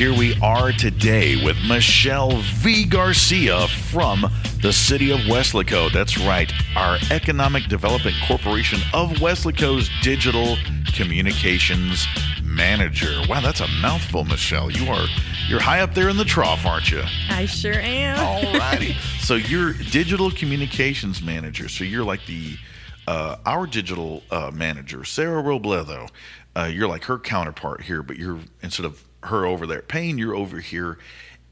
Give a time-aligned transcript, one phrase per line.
[0.00, 2.86] here we are today with Michelle V.
[2.86, 4.24] Garcia from
[4.62, 5.92] the city of Weslaco.
[5.92, 10.56] That's right, our Economic Development Corporation of Weslaco's digital
[10.94, 12.06] communications
[12.42, 13.20] manager.
[13.28, 14.70] Wow, that's a mouthful, Michelle.
[14.70, 15.04] You are
[15.48, 17.02] you're high up there in the trough, aren't you?
[17.28, 18.16] I sure am.
[18.16, 18.94] Alrighty.
[19.20, 21.68] so you're digital communications manager.
[21.68, 22.56] So you're like the
[23.06, 26.08] uh, our digital uh, manager, Sarah Robledo.
[26.56, 30.18] Uh, you're like her counterpart here, but you're instead of her over there at Payne,
[30.18, 30.98] you're over here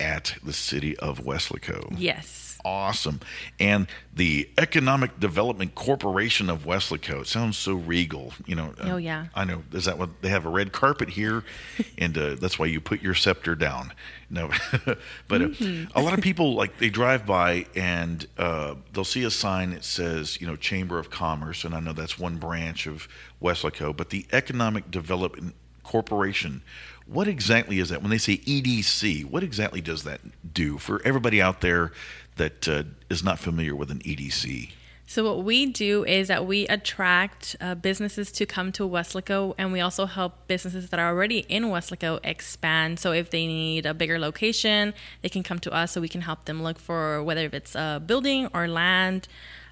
[0.00, 1.95] at the city of Weslaco.
[1.96, 2.59] Yes.
[2.64, 3.20] Awesome.
[3.60, 7.20] And the Economic Development Corporation of Weslaco.
[7.23, 8.74] It sounds so regal, you know.
[8.80, 9.26] Oh, yeah.
[9.34, 9.62] I know.
[9.73, 11.45] Is that what they have a red carpet here?
[11.98, 13.92] and uh, that's why you put your scepter down.
[14.28, 14.50] No.
[15.28, 15.48] but uh,
[15.95, 19.84] a lot of people, like, they drive by and uh, they'll see a sign that
[19.84, 21.64] says, you know, Chamber of Commerce.
[21.64, 23.09] And I know that's one branch of
[23.40, 23.96] Weslaco.
[23.96, 26.62] But the Economic Development Corporation,
[27.09, 28.02] what exactly is that?
[28.02, 30.20] When they say EDC, what exactly does that
[30.52, 31.92] do for everybody out there
[32.37, 34.73] that uh, is not familiar with an EDC?
[35.06, 39.73] So what we do is that we attract uh, businesses to come to Weslaco, and
[39.73, 43.00] we also help businesses that are already in Weslaco expand.
[43.00, 46.20] So if they need a bigger location, they can come to us, so we can
[46.20, 49.28] help them look for whether if it's a building or land.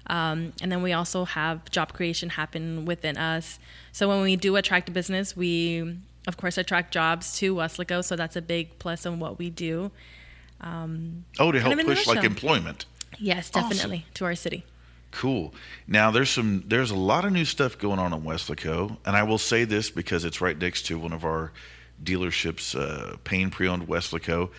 [0.07, 3.59] Um, and then we also have job creation happen within us.
[3.91, 5.97] So when we do attract a business, we
[6.27, 8.03] of course attract jobs to Weslaco.
[8.03, 9.91] So that's a big plus in what we do.
[10.61, 12.85] Oh, to help of push like employment.
[13.19, 13.69] Yes, Awesome.
[13.69, 14.63] definitely to our city.
[15.11, 15.53] Cool.
[15.87, 19.23] Now there's some there's a lot of new stuff going on in Weslaco, and I
[19.23, 21.51] will say this because it's right next to one of our
[22.03, 24.49] dealerships, uh, Payne Pre-owned Weslaco.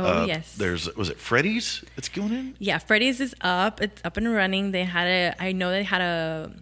[0.00, 0.54] Oh, Uh, yes.
[0.56, 2.54] There's was it Freddy's that's going in?
[2.58, 3.80] Yeah, Freddy's is up.
[3.80, 4.70] It's up and running.
[4.72, 5.34] They had a.
[5.42, 6.52] I know they had a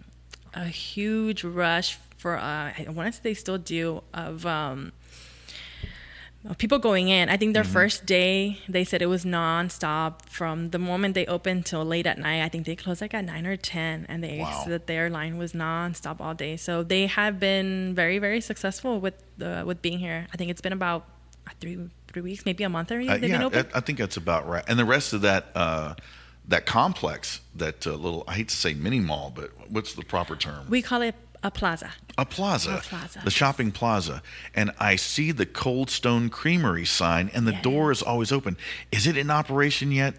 [0.53, 2.37] a huge rush for.
[2.37, 4.91] Uh, I want to say they still do of um,
[6.47, 7.29] of people going in.
[7.29, 11.65] I think their first day they said it was nonstop from the moment they opened
[11.65, 12.43] till late at night.
[12.43, 14.61] I think they closed like at nine or ten, and they Wow.
[14.63, 16.57] said that their line was nonstop all day.
[16.57, 20.27] So they have been very very successful with the with being here.
[20.33, 21.05] I think it's been about
[21.59, 23.09] three three weeks, maybe a month already.
[23.09, 23.67] Uh, they've yeah, been open.
[23.73, 24.63] I, think that's about right.
[24.67, 25.95] And the rest of that uh,
[26.47, 30.35] that complex, that uh, little I hate to say mini mall, but what's the proper
[30.35, 30.69] term?
[30.69, 31.91] we call it a plaza.
[32.17, 33.21] A plaza, A plaza.
[33.23, 34.23] the shopping plaza,
[34.55, 37.63] and I see the Cold Stone Creamery sign, and the Yes.
[37.63, 38.57] door is always open.
[38.91, 40.15] Is it in operation yet?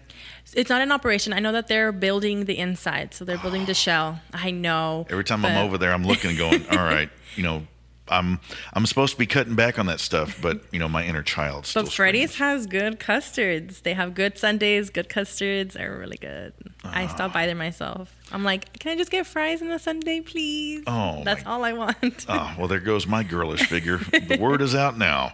[0.53, 1.33] It's not in operation.
[1.33, 4.21] I know that they're building the inside, so they're building the shell.
[4.33, 5.05] I know.
[5.09, 7.67] Every time but- I'm over there, I'm looking and going, all right, you know,
[8.11, 8.39] I'm
[8.73, 11.65] I'm supposed to be cutting back on that stuff, but you know, my inner child
[11.65, 11.83] still.
[11.83, 12.37] But Freddy's screams.
[12.51, 13.81] has good custards.
[13.81, 14.89] They have good sundaes.
[14.89, 16.53] Good custards are really good.
[16.83, 17.07] I Ah.
[17.07, 18.13] stop by there myself.
[18.31, 20.83] I'm like, can I just get fries in the sundae, please?
[20.87, 22.25] Oh, that's my- all I want.
[22.29, 23.97] Oh well, there goes my girlish figure.
[23.97, 25.33] the word is out now.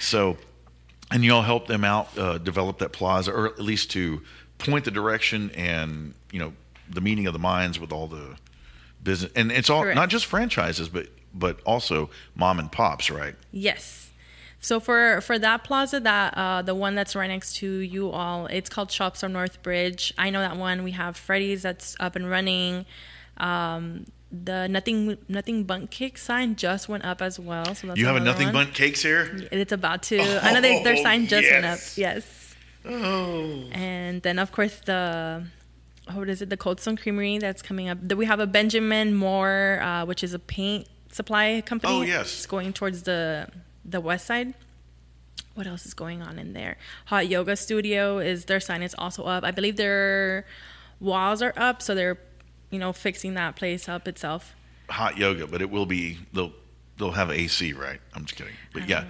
[0.00, 0.36] So,
[1.10, 4.22] and you all help them out uh, develop that plaza, or at least to
[4.58, 6.52] point the direction and you know
[6.90, 8.36] the meeting of the minds with all the
[9.02, 9.94] business, and it's all Correct.
[9.96, 11.06] not just franchises, but
[11.38, 13.34] but also mom and pops, right?
[13.52, 14.10] Yes.
[14.60, 18.46] So for for that plaza, that uh, the one that's right next to you all,
[18.46, 20.12] it's called Shops on North Bridge.
[20.18, 20.82] I know that one.
[20.82, 22.84] We have Freddy's that's up and running.
[23.36, 27.74] Um, the nothing Nothing Bundt Cake sign just went up as well.
[27.74, 28.66] So that's You have a nothing one.
[28.66, 29.48] but cakes here.
[29.52, 30.18] It's about to.
[30.44, 31.78] I know they, their Oh, sign just went up.
[31.78, 31.96] yes.
[31.96, 32.44] Yes.
[32.84, 35.44] Oh, And then of course the
[36.12, 36.48] what is it?
[36.50, 37.98] The Cold Stone Creamery that's coming up.
[38.12, 41.92] We have a Benjamin Moore, uh, which is a paint supply company.
[41.92, 42.26] Oh, yes.
[42.34, 43.48] It's going towards the
[43.84, 44.54] the west side.
[45.54, 46.76] What else is going on in there?
[47.06, 49.42] Hot Yoga Studio is their sign is also up.
[49.44, 50.46] I believe their
[51.00, 52.18] walls are up, so they're
[52.70, 54.54] you know fixing that place up itself.
[54.88, 56.52] hot yoga, but it will be they'll
[56.98, 58.00] they'll have AC, right?
[58.14, 59.04] I'm just kidding, but yeah,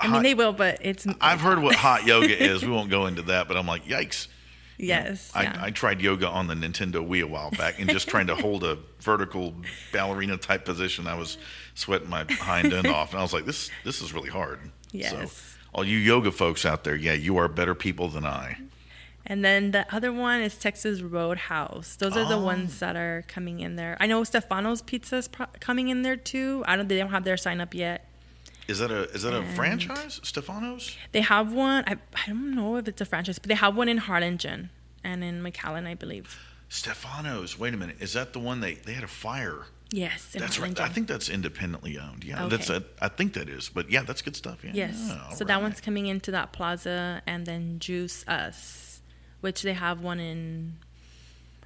[0.00, 2.64] I mean they will, but it's I've heard what hot yoga is.
[2.64, 4.28] We won't go into that, but I'm like, yikes.
[4.78, 5.30] Yes.
[5.34, 5.58] I, yeah.
[5.60, 8.64] I tried yoga on the Nintendo Wii a while back, and just trying to hold
[8.64, 9.54] a vertical
[9.92, 11.36] ballerina type position, I was
[11.74, 14.60] sweating my hind end off, and I was like, "This this is really hard."
[14.92, 15.10] Yes.
[15.10, 15.28] So,
[15.74, 18.58] all you yoga folks out there, yeah, you are better people than I.
[19.26, 21.96] And then the other one is Texas Roadhouse.
[21.96, 22.42] Those are the Oh.
[22.44, 23.94] ones that are coming in there.
[24.00, 26.64] I know Stefano's Pizza is pro- coming in there too.
[26.66, 26.88] I don't.
[26.88, 28.07] They don't have their sign up yet.
[28.68, 30.96] Is that a is that a And- franchise, Stefano's?
[31.12, 31.84] They have one.
[31.86, 34.70] I, I don't know if it's a franchise, but they have one in Harlingen
[35.02, 36.38] and in McAllen, I believe.
[36.68, 37.58] Stefano's.
[37.58, 39.66] Wait a minute, is that the one they they had a fire?
[39.90, 40.78] Yes, in That's right.
[40.78, 42.22] I think that's independently owned.
[42.22, 42.56] Yeah, Okay.
[42.56, 43.70] that's a, I think that is.
[43.70, 44.62] But yeah, that's good stuff.
[44.62, 44.72] Yeah.
[44.74, 44.96] Yes.
[45.08, 49.00] Yeah, so all that one's coming into that plaza, and then Juice Us,
[49.40, 50.76] which they have one in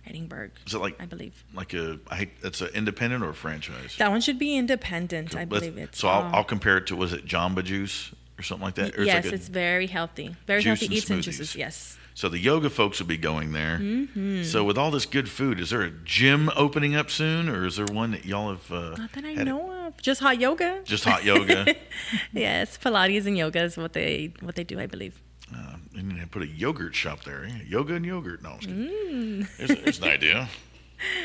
[0.06, 1.44] Edinburg, Is it like I believe.
[1.54, 1.98] like a?
[2.08, 3.96] I hate, it's an independent or a franchise.
[3.98, 5.36] That one should be independent.
[5.36, 5.98] I believe it's.
[5.98, 8.98] so I'll, uh, I'll compare it to was it Jamba Juice or something like that?
[8.98, 10.34] Or yes, like it's very healthy.
[10.46, 11.54] Very healthy and eats and juices.
[11.54, 11.98] Yes.
[12.14, 13.78] so the yoga folks will be going there.
[13.78, 14.42] Mm-hmm.
[14.42, 17.76] So with all this good food, is there a gym opening up soon, or is
[17.76, 18.72] there one that y'all have?
[18.72, 19.96] Uh, Not that I know of.
[20.02, 20.80] Just hot yoga.
[20.84, 21.76] Just hot yoga.
[22.32, 25.22] yes, Pilates and yoga is what they what they do, I believe.
[25.56, 27.44] Uh, and you put a yogurt shop there.
[27.44, 27.50] eh?
[27.66, 28.42] Yoga and yogurt.
[28.42, 28.88] No, I'm just kidding.
[28.88, 29.56] Mm.
[29.58, 30.48] There's, there's an idea.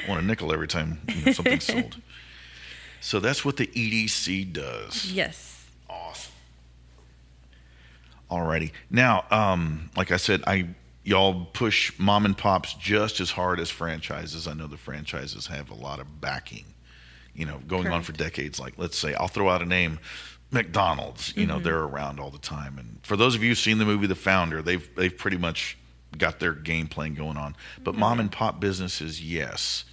[0.05, 1.97] I want a nickel every time you know, something's sold.
[2.99, 5.11] So that's what the EDC does.
[5.11, 5.67] Yes.
[5.89, 6.31] Awesome.
[8.29, 8.71] Alrighty.
[8.89, 10.67] Now, um, like I said, I
[11.03, 14.47] y'all push mom and pops just as hard as franchises.
[14.47, 16.65] I know the franchises have a lot of backing,
[17.33, 18.59] you know, going on for decades.
[18.59, 19.99] Like, let's say, I'll throw out a name,
[20.51, 21.35] McDonald's.
[21.35, 22.77] You know, they're around all the time.
[22.77, 25.77] And for those of you who've seen the movie The Founder, they've they've pretty much
[26.17, 27.55] got their game plan going on.
[27.83, 29.83] But mom and pop businesses, yes.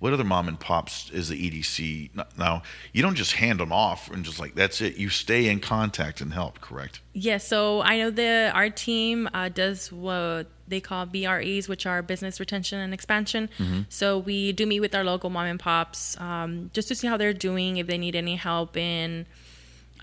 [0.00, 2.10] What other mom and pops is the EDC?
[2.36, 2.62] Now,
[2.92, 4.96] you don't just hand them off and just like that's it.
[4.96, 7.00] You stay in contact and help, correct?
[7.14, 12.02] Yes, so I know the our team uh, does what they call BREs, which are
[12.02, 13.48] business retention and expansion.
[13.88, 17.16] So we do meet with our local mom and pops um, just to see how
[17.16, 19.26] they're doing, if they need any help in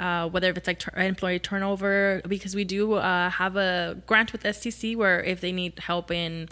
[0.02, 4.32] uh, whether if it's like tur- employee turnover, because we do uh, have a grant
[4.32, 6.50] with STC where if they need help in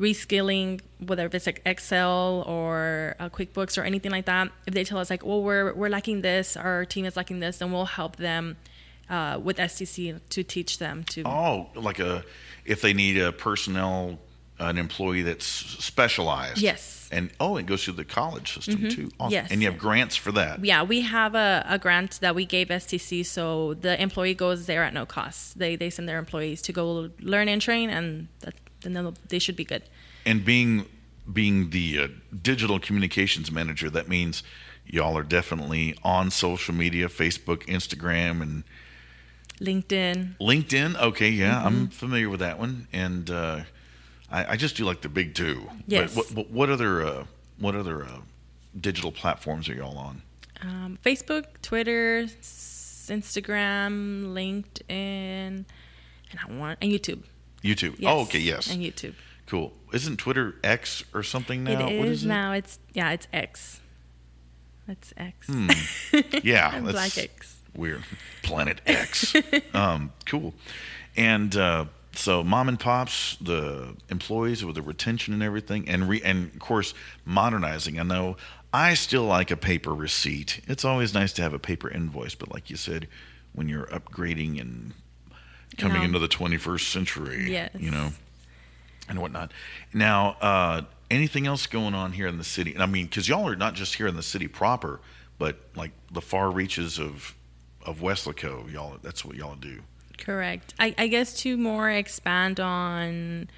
[0.00, 4.82] reskilling, whether if it's like Excel or uh, QuickBooks or anything like that, if they
[4.82, 7.84] tell us like, well, we're we're lacking this, our team is lacking this, then we'll
[7.84, 8.56] help them
[9.08, 11.22] uh, with STC to teach them to.
[11.24, 12.24] Oh, like a
[12.64, 14.18] if they need a personnel,
[14.60, 16.58] an employee that's specialized.
[16.58, 17.08] Yes.
[17.12, 19.10] And oh, it goes through the college system too.
[19.18, 19.32] Awesome.
[19.32, 19.50] Yes.
[19.50, 20.64] And you have grants for that.
[20.64, 24.84] Yeah, we have a, a grant that we gave STC, so the employee goes there
[24.84, 25.58] at no cost.
[25.58, 29.56] They they send their employees to go learn and train, and that, then they should
[29.56, 29.82] be good.
[30.24, 30.86] And being
[31.32, 32.08] being the uh,
[32.42, 34.44] digital communications manager, that means
[34.86, 38.62] y'all are definitely on social media, Facebook, Instagram, and
[39.60, 40.36] LinkedIn.
[40.38, 41.00] LinkedIn.
[41.00, 41.66] Okay, yeah, Mm-hmm.
[41.66, 43.60] I'm familiar with that one, and uh,
[44.30, 45.68] I, I just do like the big two.
[45.86, 46.14] Yes.
[46.14, 47.24] But what, what, what other uh,
[47.58, 48.18] what other uh,
[48.80, 50.22] digital platforms are y'all on?
[50.62, 52.26] Um, Facebook, Twitter,
[53.10, 55.66] Instagram, LinkedIn, and
[56.48, 57.22] I want and YouTube.
[57.62, 57.96] YouTube.
[57.98, 58.70] Yes, Oh, okay, yes.
[58.70, 59.14] and YouTube.
[59.46, 59.72] Cool.
[59.92, 61.88] Isn't Twitter X or something now?
[61.88, 62.28] it What is is it?
[62.28, 62.52] now.
[62.52, 63.80] It's yeah, it's X.
[64.86, 65.48] It's X.
[66.44, 67.56] Yeah, And that's Black X.
[67.74, 68.02] Weird.
[68.42, 69.34] Planet X.
[69.74, 70.54] um, cool.
[71.16, 71.86] And uh,
[72.20, 76.58] so, mom and pops, the employees with the retention and everything, and re- and of
[76.60, 76.94] course
[77.24, 77.98] modernizing.
[77.98, 78.36] I know
[78.72, 80.60] I still like a paper receipt.
[80.68, 83.08] It's always nice to have a paper invoice, but like you said,
[83.52, 84.92] when you're upgrading and
[85.78, 87.70] coming into the 21st century, Yes.
[87.78, 88.10] you know,
[89.08, 89.52] and whatnot.
[89.92, 92.76] Now, uh, anything else going on here in the city?
[92.78, 95.00] I mean, because y'all are not just here in the city proper,
[95.38, 97.34] but like the far reaches of
[97.86, 98.70] of Weslaco.
[98.70, 99.80] Y'all, that's what y'all do.
[100.20, 100.74] Correct.
[100.78, 103.48] I, I guess to more expand on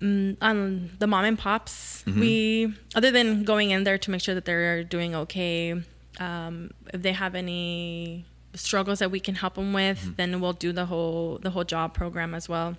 [0.00, 4.34] mm, on the mom and pops, we other than going in there to make sure
[4.34, 5.74] that they're doing okay,
[6.20, 8.24] um, if they have any
[8.54, 11.94] struggles that we can help them with, then we'll do the whole the whole job
[11.94, 12.76] program as well.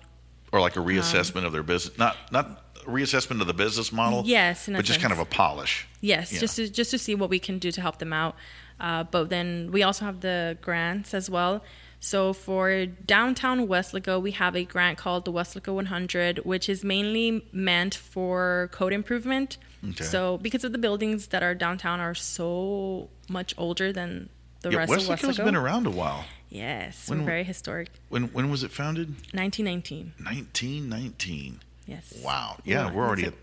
[0.52, 4.22] Or like a reassessment of their business, not not reassessment of the business model.
[4.24, 5.86] Yes, but just kind of a polish.
[6.00, 6.38] Yes, Yeah.
[6.40, 8.36] just to, just to see what we can do to help them out.
[8.78, 11.64] Uh, but then we also have the grants as well.
[12.00, 17.44] So for downtown Weslaco, we have a grant called the Weslaco 100, which is mainly
[17.52, 19.58] meant for code improvement.
[19.84, 20.04] Okay.
[20.04, 24.28] So because of the buildings that are downtown are so much older than
[24.60, 25.44] the Yeah, rest of Weslaco's Weslaco.
[25.44, 26.24] been around a while.
[26.48, 27.90] Yes, When- very historic.
[28.08, 29.08] When when was it founded?
[29.34, 30.12] 1919.
[30.18, 31.60] 1919.
[31.86, 32.12] Yes.
[32.22, 32.58] Wow.
[32.64, 33.34] Yeah, Wow, we're already at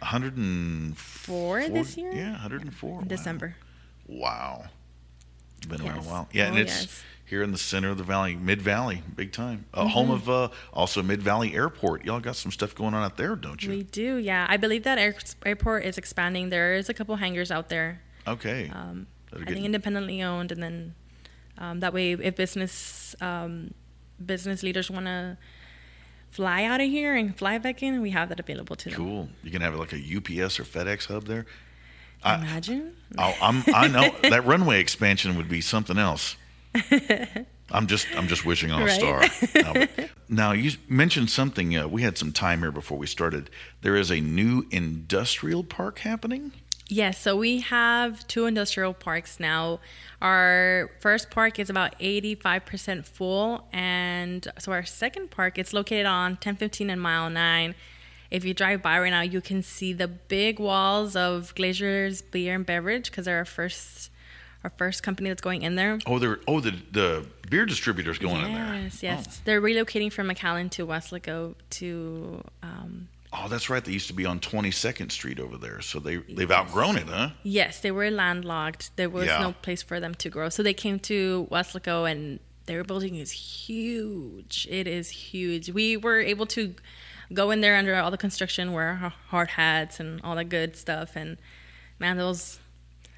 [0.00, 2.12] 104 Four this year?
[2.12, 2.90] Yeah, 104.
[2.90, 3.04] In Wow.
[3.08, 3.56] December.
[4.06, 4.66] Wow.
[5.68, 6.28] Been around a while.
[6.32, 7.02] Yeah, Oh, and it's yes.
[7.26, 9.66] Here in the center of the valley, Mid Valley, big time.
[9.74, 10.30] Uh, Home Mm-hmm.
[10.30, 12.04] of uh, also Mid Valley Airport.
[12.04, 13.70] Y'all got some stuff going on out there, don't you?
[13.70, 14.46] We do, yeah.
[14.48, 15.14] I believe that air,
[15.44, 16.50] airport is expanding.
[16.50, 18.00] There is a couple hangars out there.
[18.26, 18.70] okay.
[18.72, 20.94] Um, I think independently owned, and then
[21.58, 23.74] um, that way, if business um,
[24.24, 25.36] business leaders want to
[26.30, 28.96] fly out of here and fly back in, we have that available to them.
[28.96, 29.28] cool.
[29.42, 31.44] You can have like a UPS or FedEx hub there.
[32.22, 32.96] I, Imagine.
[33.18, 36.36] I, I'm, I know that runway expansion would be something else.
[37.70, 39.30] I'm just, I'm just wishing on a Right?
[39.30, 39.64] star.
[39.74, 39.86] No,
[40.28, 41.76] now you mentioned something.
[41.76, 43.50] Uh, we had some time here before we started.
[43.82, 46.52] There is a new industrial park happening.
[46.88, 49.80] Yes, so we have two industrial parks now.
[50.22, 56.32] Our first park is about 85% full, and so our second park it's located on
[56.32, 57.74] 1015 and Mile 9.
[58.30, 62.54] If you drive by right now, you can see the big walls of Glazer's Beer
[62.54, 64.10] and Beverage because they're our first
[64.66, 65.98] our first company that's going in there.
[66.06, 68.74] Oh, they're oh the the beer distributors going in there.
[68.82, 69.40] Yes, yes.
[69.44, 72.42] They're relocating from McAllen to Weslaco to.
[72.62, 73.08] Um,
[73.38, 73.84] Oh, that's right.
[73.84, 77.30] They used to be on 22nd Street over there, so they they've outgrown it, huh?
[77.42, 78.96] yes, they were landlocked.
[78.96, 79.40] There was Yeah.
[79.40, 83.30] no place for them to grow, so they came to Weslaco, and their building is
[83.32, 84.66] huge.
[84.70, 85.70] It is huge.
[85.70, 86.74] We were able to
[87.32, 88.94] go in there under all the construction, wear
[89.28, 91.36] hard hats and all that good stuff, and
[91.98, 92.58] man, those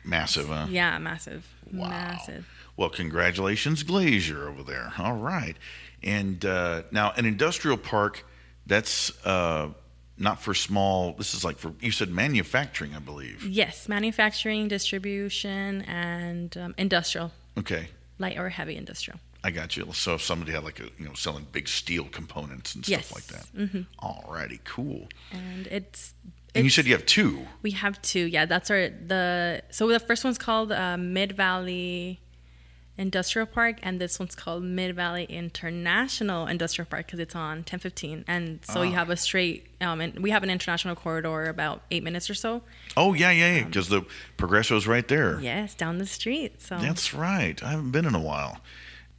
[0.08, 0.66] Massive, huh?
[0.70, 1.88] yeah, massive, Wow.
[1.90, 2.48] massive.
[2.76, 4.92] Well, congratulations, Glazer over there.
[4.98, 5.56] All right.
[6.02, 8.24] And uh, now, an industrial park,
[8.66, 9.68] that's uh,
[10.16, 13.44] not for small, this is like for, you said manufacturing, I believe.
[13.44, 17.88] Yes, manufacturing, distribution, and um, industrial, Okay.
[18.18, 19.18] light or heavy industrial.
[19.44, 19.88] I got you.
[19.92, 23.06] So if somebody had like a, you know, selling big steel components and Yes.
[23.06, 23.46] stuff like that.
[23.56, 23.82] Mm-hmm.
[23.98, 25.08] All righty, cool.
[25.32, 26.14] And it's.
[26.54, 27.46] And you said you have two.
[27.62, 28.26] We have two.
[28.26, 32.20] Yeah, that's our the so the first one's called uh, Mid Valley
[32.96, 38.24] Industrial Park, and this one's called Mid Valley International Industrial Park because it's on 1015,
[38.26, 38.94] and so you Ah.
[38.94, 39.66] have a straight.
[39.80, 42.62] Um, and we have an international corridor about eight minutes or so.
[42.96, 44.02] Oh, yeah, yeah, yeah, because the
[44.36, 45.38] Progreso's right there.
[45.40, 46.60] Yes, down the street.
[46.60, 47.62] So That's right.
[47.62, 48.58] I haven't been in a while.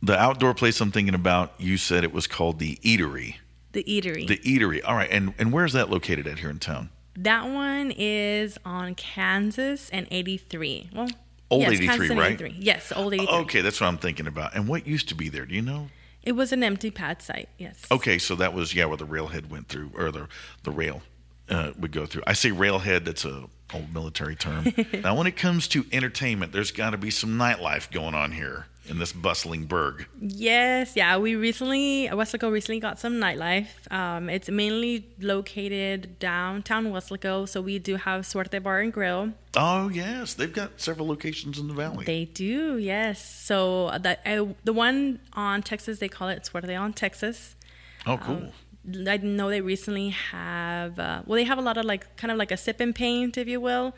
[0.02, 3.36] The outdoor place I'm thinking about, you said it was called the Eatery.
[3.72, 4.28] the eatery.
[4.28, 4.82] The Eatery.
[4.84, 5.10] All right.
[5.12, 6.90] And, and where's that located at here in town?
[7.24, 10.90] That one is on Kansas and 83.
[10.94, 11.10] Well,
[11.52, 12.32] Old yes, 83, Kansas right?
[12.34, 12.56] 83.
[12.60, 13.36] Yes, old 83.
[13.40, 14.56] Okay, that's what I'm thinking about.
[14.56, 15.46] And what used to be there?
[15.46, 15.90] Do you know?
[16.22, 17.50] It was an empty pad site.
[17.58, 17.86] Yes.
[17.92, 20.28] Okay, so that was yeah where the railhead went through, or the
[20.64, 21.02] the rail
[21.50, 22.24] uh, would go through.
[22.28, 23.06] I say railhead.
[23.06, 24.68] That's a old military term.
[24.94, 28.68] now, when it comes to entertainment, there's got to be some nightlife going on here
[28.90, 30.08] in this bustling burg.
[30.20, 31.18] Yes, yeah.
[31.18, 33.68] We recently, Weslaco recently got some nightlife.
[33.92, 39.34] Um, it's mainly located downtown Weslaco, so we do have Suerte Bar and Grill.
[39.56, 42.06] Oh yes, they've got several locations in the valley.
[42.06, 43.24] They do, yes.
[43.24, 47.56] So the uh, the one on Texas, they call it Suerte on Texas.
[48.06, 48.52] oh, cool.
[49.08, 52.38] I know they recently have, uh, well, they have a lot of like, kind of
[52.38, 53.94] like a sip and paint, if you will.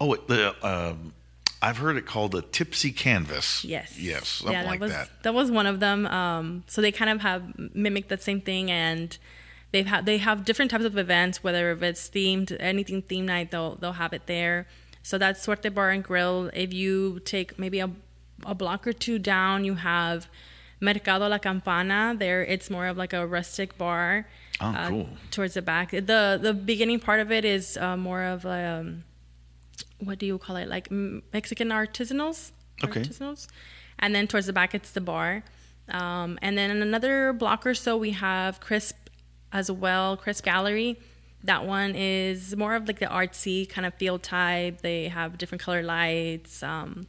[0.00, 1.12] oh, the um,
[1.62, 3.64] I've heard it called a tipsy canvas.
[3.64, 3.96] Yes.
[3.98, 4.92] Yes, something yeah, that like was,
[5.22, 5.32] that.
[5.32, 6.06] was one of them.
[6.06, 9.16] Um, so they kind of have mimicked that same thing, and
[9.70, 13.52] they've had they have different types of events, whether if it's themed, anything theme night,
[13.52, 14.66] they'll they'll have it there.
[15.04, 16.50] So that's Suerte Bar and Grill.
[16.52, 17.90] If you take maybe a
[18.44, 20.28] a block or two down, you have
[20.80, 22.14] Mercado La Campana.
[22.18, 24.26] There, it's more of like a rustic bar.
[24.60, 25.08] Oh, uh, cool.
[25.30, 29.04] Towards the back, the the beginning part of it is uh, more of um,
[30.04, 30.68] what do you call it?
[30.68, 32.52] Like Mexican artisanals.
[32.82, 33.00] Okay.
[33.00, 33.46] Artisanals.
[33.98, 35.44] And then towards the back, it's the bar.
[35.88, 38.96] Um, and then in another block or so, we have Crisp
[39.52, 40.98] as well, Crisp Gallery.
[41.44, 44.80] That one is more of like the artsy kind of feel type.
[44.82, 46.62] They have different color lights.
[46.62, 47.06] Um,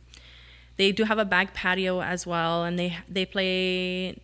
[0.77, 4.19] they do have a back patio as well, and they they play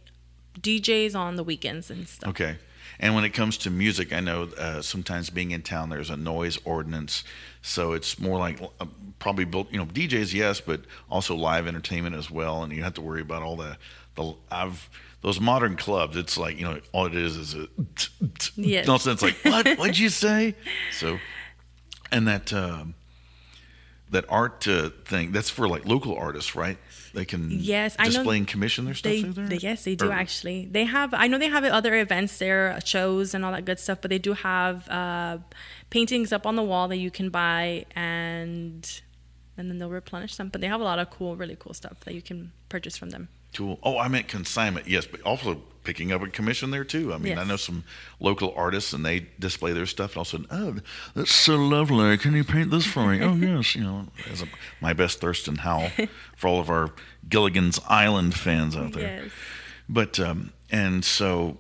[0.60, 2.32] DJs on the weekends and stuff.
[2.32, 2.58] Okay.
[3.00, 6.18] And when it comes to music, I know uh, sometimes being in town, there's a
[6.18, 7.24] noise ordinance,
[7.62, 8.86] so it's more like uh,
[9.20, 12.94] probably built, you know, DJs, yes, but also live entertainment as well, and you have
[12.96, 13.78] to worry about all the
[14.16, 14.90] the I've
[15.22, 16.18] those modern clubs.
[16.18, 17.68] It's like you know, all it is is a
[18.56, 18.88] Yes.
[18.88, 19.22] no sense.
[19.22, 19.68] Like what?
[19.78, 20.56] What'd you say?
[20.92, 21.20] So,
[22.12, 22.96] and that um
[24.12, 26.78] that art uh, thing that's for like local artists, right?
[27.14, 29.48] They can Yes, I know display and commission their stuff They, through there.
[29.48, 30.68] they- yes, they do Or- actually.
[30.72, 31.14] They have.
[31.14, 34.00] I know they have other events there, shows and all that good stuff.
[34.02, 35.40] But they do have uh,
[35.90, 39.02] paintings up on the wall that you can buy, and
[39.58, 40.50] and then they'll replenish them.
[40.50, 43.10] But they have a lot of cool, really cool stuff that you can purchase from
[43.10, 43.28] them.
[43.54, 43.80] Cool.
[43.84, 44.88] Oh, I meant consignment.
[44.88, 47.14] Yes, but also picking up a commission there too.
[47.14, 47.84] I mean, I know some
[48.20, 50.12] local artists and they display their stuff.
[50.12, 50.76] And all of a sudden, oh,
[51.16, 52.18] that's so lovely.
[52.18, 53.24] Can you paint this for me?
[53.24, 53.76] oh, yes.
[53.76, 54.46] You know, as a,
[54.82, 55.90] my best Thurston Howell
[56.36, 56.92] for all of our
[57.28, 59.24] Gilligan's Island fans out there.
[59.24, 59.32] Yes.
[59.88, 61.58] But um, and so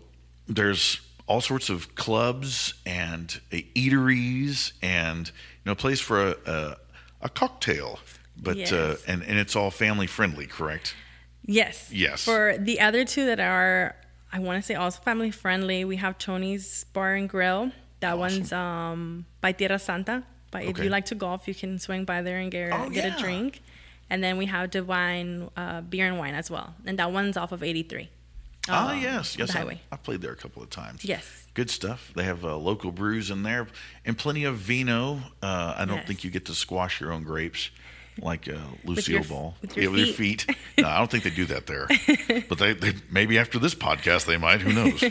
[0.48, 5.34] there's all sorts of clubs and uh, eateries and you
[5.65, 6.77] know a place for a a,
[7.24, 8.00] a cocktail.
[8.38, 10.93] But uh, and and it's all family friendly, correct?
[11.50, 11.89] Yes.
[11.91, 12.24] Yes.
[12.24, 13.96] For the other two that are,
[14.32, 17.72] I want to say also family friendly, we have Tony's Bar and Grill.
[18.01, 18.20] That Awesome.
[18.20, 20.24] one's um, by Tierra Santa.
[20.51, 23.06] But if you like to golf, you can swing by there and get, Oh, get
[23.06, 23.15] yeah.
[23.18, 23.62] a drink.
[24.10, 26.74] And then we have Divine uh, Beer and Wine as well.
[26.86, 28.10] And that one's off of 83.
[28.68, 29.50] Ah, um, yes, yes.
[29.56, 29.82] I, highway.
[29.91, 31.03] I played there a couple of times.
[31.06, 31.46] Yes.
[31.56, 32.12] Good stuff.
[32.15, 33.68] They have uh, local brews in there
[34.06, 35.22] and plenty of vino.
[35.41, 36.08] Uh, I don't Yes.
[36.08, 37.70] think you get to squash your own grapes
[38.21, 39.55] like uh, With Lucille your- Ball.
[39.61, 40.41] with your yeah, with your feet.
[40.43, 40.57] feet.
[40.79, 41.88] no, I don't think they do that there.
[42.47, 44.61] but they, they maybe after this podcast they might.
[44.61, 45.03] Who knows?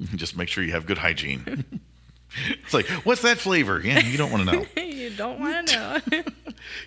[0.16, 1.80] Just make sure you have good hygiene.
[2.64, 3.80] it's like, what's that flavor?
[3.82, 4.82] Yeah, you don't want to know.
[4.82, 6.22] you don't want to know.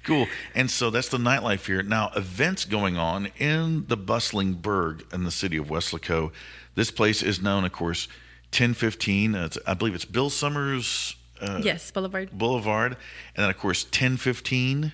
[0.03, 0.27] cool.
[0.55, 1.83] And so that's the nightlife here.
[1.83, 6.31] Now, events going on in the bustling burg in the city of Weslaco.
[6.75, 8.07] This place is known, of course,
[8.51, 9.35] 1015.
[9.35, 12.31] Uh, it's, I believe it's Bill Summers uh, yes, Boulevard.
[12.31, 12.93] Boulevard.
[13.35, 14.93] And then, of course, 1015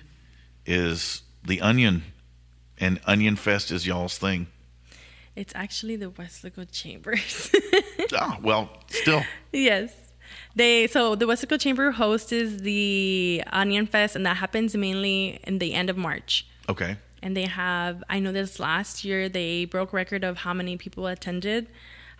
[0.66, 2.02] is the Onion.
[2.78, 4.46] And Onion Fest is y'all's thing.
[5.36, 7.50] It's actually the Weslaco Chambers.
[8.12, 9.22] Ah, well, still.
[9.52, 9.92] yes.
[10.56, 15.74] They so the Weslaco Chamber hosts the Onion Fest, and that happens mainly in the
[15.74, 16.44] end of March.
[16.68, 16.96] Okay.
[17.22, 21.06] And they have, I know this last year they broke record of how many people
[21.06, 21.68] attended.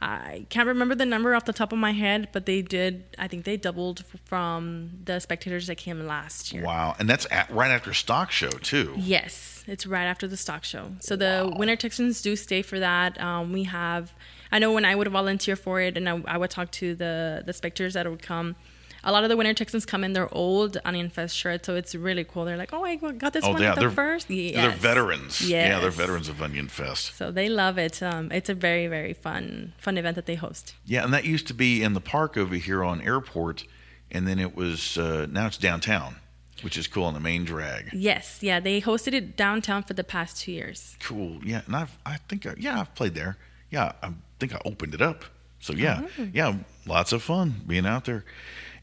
[0.03, 3.05] I can't remember the number off the top of my head, but they did.
[3.19, 6.65] I think they doubled from the spectators that came last year.
[6.65, 6.97] Wow.
[6.99, 8.95] And that's at, right after stock show, too.
[8.97, 10.93] Yes, it's right after the stock show.
[11.01, 13.21] So the Winter Texans do stay for that.
[13.21, 14.15] Um, we have,
[14.51, 17.43] I know when I would volunteer for it, and I, I would talk to the
[17.45, 18.57] the spectators that would come.
[19.03, 21.95] A lot of the Winter Texans come in their old Onion Fest shirts, so it's
[21.95, 22.45] really cool.
[22.45, 24.29] They're like, "Oh, I got this Oh, one yeah, at the they're- first.
[24.29, 24.79] They're Yes.
[24.79, 25.41] veterans.
[25.41, 27.17] Yeah, they're veterans of Onion Fest.
[27.17, 28.03] So they love it.
[28.03, 30.75] Um, it's a very very fun fun event that they host.
[30.85, 33.65] Yeah, and that used to be in the park over here on Airport,
[34.11, 36.17] and then it was uh, now it's downtown,
[36.63, 37.89] which is cool on the main drag.
[37.95, 40.97] Yes, yeah, they hosted it downtown for the past two years.
[41.01, 41.41] Cool.
[41.43, 43.39] Yeah, and I've I think I, yeah I've played there.
[43.71, 45.25] Yeah, I think I opened it up.
[45.59, 46.03] So yeah,
[46.33, 46.55] yeah,
[46.87, 48.25] lots of fun being out there,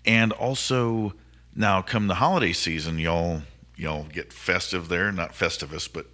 [0.07, 1.13] and also
[1.53, 3.43] now come the holiday season, y'all
[3.75, 5.11] y'all get festive there.
[5.11, 6.07] Not Festivus, but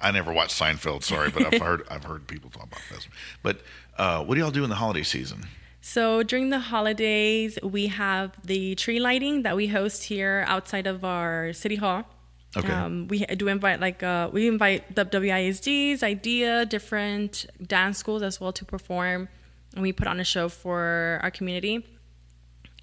[0.00, 1.02] I never watched Seinfeld.
[1.02, 3.08] Sorry, but I've heard I've heard people talk about Festivus.
[3.42, 3.60] But
[3.98, 5.46] uh, what do y'all do in the holiday season?
[5.80, 11.04] So during the holidays, we have the tree lighting that we host here outside of
[11.04, 12.04] our city hall.
[12.56, 12.72] Okay.
[12.72, 18.40] Um, we do invite like uh, we invite the WISDs, IDEA, different dance schools as
[18.40, 19.28] well to perform,
[19.74, 21.84] and we put on a show for our community.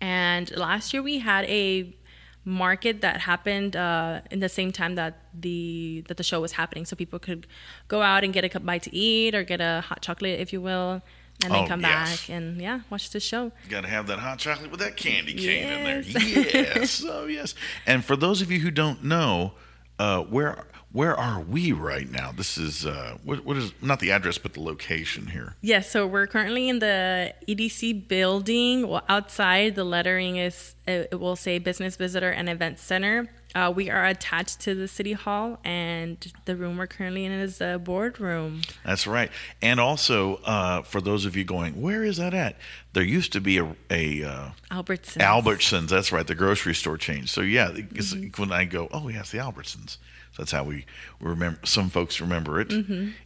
[0.02, 1.96] And last year we had a
[2.44, 6.86] market that happened uh, in the same time that the that the show was happening,
[6.86, 7.46] so people could
[7.88, 10.52] go out and get a cup bite to eat or get a hot chocolate, if
[10.52, 11.02] you will,
[11.44, 12.22] and then Oh, come yes.
[12.28, 13.52] back and yeah, watch the show.
[13.70, 16.02] Got to have that hot chocolate with that candy cane in there.
[16.02, 16.54] Yes.
[17.02, 17.54] Yes, oh yes.
[17.86, 19.54] And for those of you who don't know,
[20.02, 22.34] uh, where where are we right now?
[22.34, 25.56] This is uh, what, what is not the address, but the location here.
[25.62, 28.88] Yes, so we're currently in the EDC building.
[28.90, 33.30] Well, outside the lettering is it will say Business Visitor and Event Center.
[33.54, 37.58] Uh, we are attached to the city hall, and the room we're currently in is
[37.58, 38.62] the boardroom.
[38.86, 39.30] That's right.
[39.62, 42.56] And also, uh, for those of you going, where is that at?
[42.94, 45.18] There used to be a, a uh, Albertsons.
[45.22, 45.90] Albertsons.
[45.90, 47.28] That's right, the grocery store chain.
[47.28, 49.98] So yeah, it's- when I go, oh yes, the Albertsons.
[50.34, 50.86] So that's how we,
[51.20, 51.60] we remember.
[51.66, 52.72] Some folks remember it.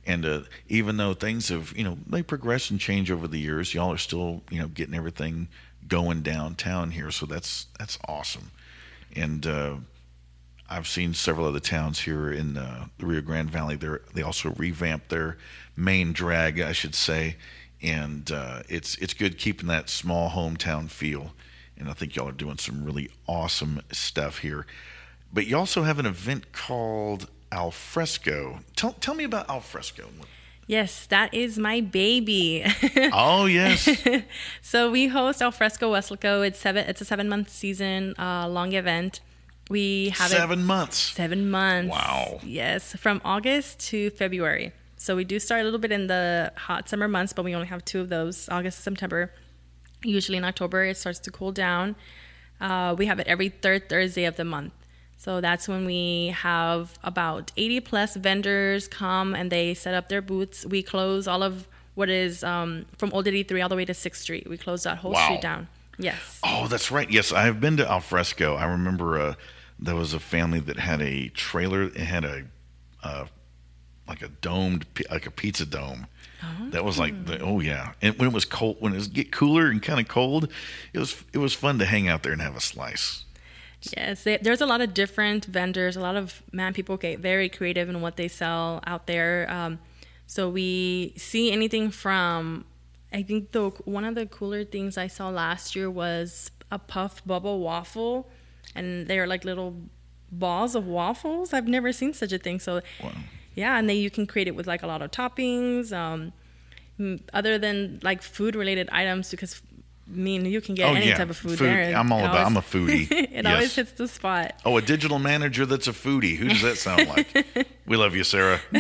[0.08, 3.76] And uh, even though things have, you know, they progress and change over the years,
[3.76, 5.48] y'all are still, you know, getting everything
[5.88, 7.12] going downtown here.
[7.12, 8.50] So that's that's awesome.
[9.16, 9.76] And uh,
[10.70, 13.76] I've seen several other towns here in uh, the Rio Grande Valley.
[13.76, 15.38] They they also revamped their
[15.76, 17.38] main drag, I should say,
[17.82, 21.34] and uh, it's it's good keeping that small hometown feel.
[21.78, 24.66] And I think y'all are doing some really awesome stuff here.
[25.34, 28.60] But you also have an event called Alfresco.
[28.76, 30.10] Tell tell me about Alfresco.
[30.68, 32.66] Yes, that is my baby.
[33.14, 33.88] Oh yes,
[34.62, 36.46] so we host Alfresco Weslaco.
[36.46, 36.88] It's seven.
[36.88, 39.20] It's a seven month season uh, long event.
[39.70, 40.98] We have it seven months.
[40.98, 41.92] Seven months.
[41.92, 42.40] Wow.
[42.44, 44.72] Yes, from August to February.
[44.98, 47.68] So we do start a little bit in the hot summer months, but we only
[47.68, 49.32] have two of those August and September.
[50.04, 51.96] Usually in October, it starts to cool down.
[52.62, 54.74] Uh, we have it every third Thursday of the month.
[55.18, 60.22] So that's when we have about 80 plus vendors come and they set up their
[60.22, 60.66] booths.
[60.66, 64.16] We close all of what is um, from Old 83 all the way to 6th
[64.18, 64.48] Street.
[64.48, 65.26] We close that whole Wow.
[65.26, 65.68] street down.
[65.98, 66.40] Yes.
[66.44, 67.10] Oh, that's right.
[67.10, 68.56] Yes, I have been to Alfresco.
[68.56, 69.36] I remember uh,
[69.80, 71.84] there was a family that had a trailer.
[71.84, 72.44] It had a
[73.04, 73.26] uh,
[74.08, 76.08] like a domed, like a pizza dome.
[76.70, 77.94] That was like the oh yeah.
[78.02, 80.52] And when it was cold, when it was get cooler and kind of cold,
[80.94, 83.26] it was it was fun to hang out there and have a slice.
[83.98, 85.96] Yes, they, there's a lot of different vendors.
[85.96, 89.50] A lot of man people get very creative in what they sell out there.
[89.50, 89.80] Um,
[90.28, 92.66] so we see anything from.
[93.16, 97.26] I think the one of the cooler things I saw last year was a puff
[97.26, 98.30] bubble waffle,
[98.76, 99.72] and they're like little
[100.32, 101.54] balls of waffles.
[101.54, 102.60] I've never seen such a thing.
[102.60, 103.12] So, Wow.
[103.56, 105.94] yeah, and then you can create it with like a lot of toppings.
[105.94, 106.34] Um,
[107.34, 109.62] other than like food related items, because
[110.08, 111.18] I mean you can get Oh, any yeah.
[111.18, 111.68] type of food, Food.
[111.70, 111.96] there.
[111.96, 113.08] I'm all It about- I'm a foodie.
[113.12, 113.46] it Yes.
[113.46, 114.60] always hits the spot.
[114.66, 116.36] Oh, a digital manager that's a foodie.
[116.38, 117.28] Who does that sound like?
[117.86, 118.60] we love you, Sarah.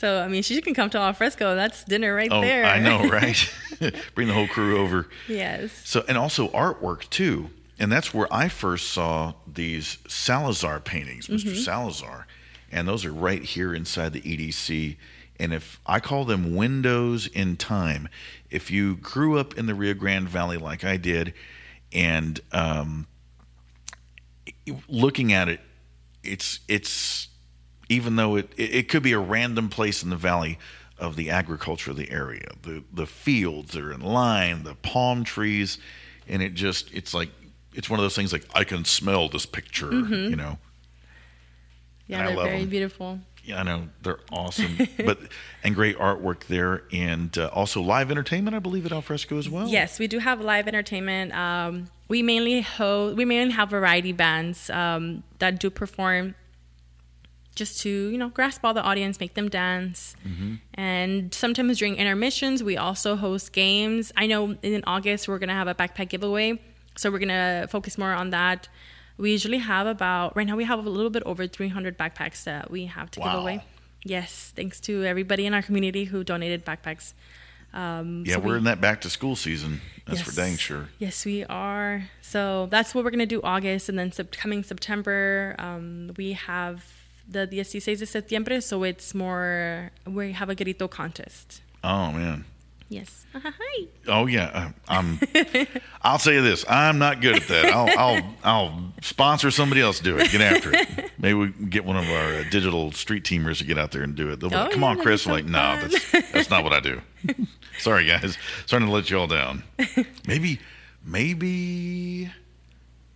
[0.00, 1.54] So I mean, she can come to Alfresco.
[1.54, 2.64] That's dinner right Oh, there.
[2.64, 3.52] I know, right?
[4.14, 5.08] Bring the whole crew over.
[5.28, 5.72] Yes.
[5.84, 7.50] So and also artwork too.
[7.78, 11.34] and that's where I first saw these Salazar paintings, Mm-hmm.
[11.34, 12.26] mister Salazar,
[12.72, 14.96] and those are right here inside the EDC.
[15.38, 18.08] And if I call them windows in time,
[18.50, 21.32] if you grew up in the Rio Grande Valley like I did,
[21.92, 23.06] and um,
[24.88, 25.60] looking at it,
[26.22, 27.28] it's it's
[27.90, 30.58] even though it it it could be a random place in the valley
[30.98, 35.76] of the agriculture of the area, the the fields are in line, the palm trees,
[36.26, 37.28] and it just it's like
[37.74, 40.58] it's one of those things like I can smell this picture, you know.
[42.06, 42.68] Yeah, And they're very them.
[42.68, 43.20] beautiful.
[43.44, 44.76] Yeah, I know they're awesome,
[45.06, 45.18] but
[45.64, 49.66] and great artwork there, and uh, also live entertainment, I believe, at Alfresco as well.
[49.68, 51.32] Yes, we do have live entertainment.
[51.32, 56.34] Um, we mainly ho- we mainly have variety bands um, that do perform
[57.60, 60.16] just to you know grasp all the audience, make them dance,
[60.74, 64.12] and sometimes during intermissions we also host games.
[64.16, 66.58] I know in August we're gonna have a backpack giveaway,
[66.96, 68.68] so we're gonna focus more on that.
[69.18, 72.70] We usually have about right now we have a little bit over 300 backpacks that
[72.70, 73.62] we have to give away.
[74.04, 77.12] Yes, thanks to everybody in our community who donated backpacks.
[77.74, 79.82] Um, yeah, so we're we- in that back to school season.
[80.06, 80.88] That's for dang sure.
[80.98, 82.08] Yes, we are.
[82.22, 86.82] So that's what we're gonna do August, and then sep- coming September, um, we have
[87.30, 88.60] the 16 de septiembre.
[88.60, 91.62] So it's more we have a grito contest.
[91.84, 92.44] Oh man.
[92.88, 93.24] Yes.
[93.32, 93.86] Hi.
[94.08, 95.20] Oh yeah, uh, I'm.
[96.02, 97.66] I'll say this: I'm not good at that.
[97.66, 100.32] I'll I'll I'll sponsor somebody else to do it.
[100.32, 101.12] Get after it.
[101.16, 104.16] Maybe we get one of our uh, digital street teamers to get out there and
[104.16, 104.40] do it.
[104.40, 105.90] They'll be like, Oh, "Come yeah, on, Chris." I'm like, no, fun.
[105.90, 107.00] that's that's not what I do.
[107.78, 108.36] Sorry, guys.
[108.66, 109.62] Starting to let you all down.
[110.26, 110.58] Maybe
[111.06, 112.30] maybe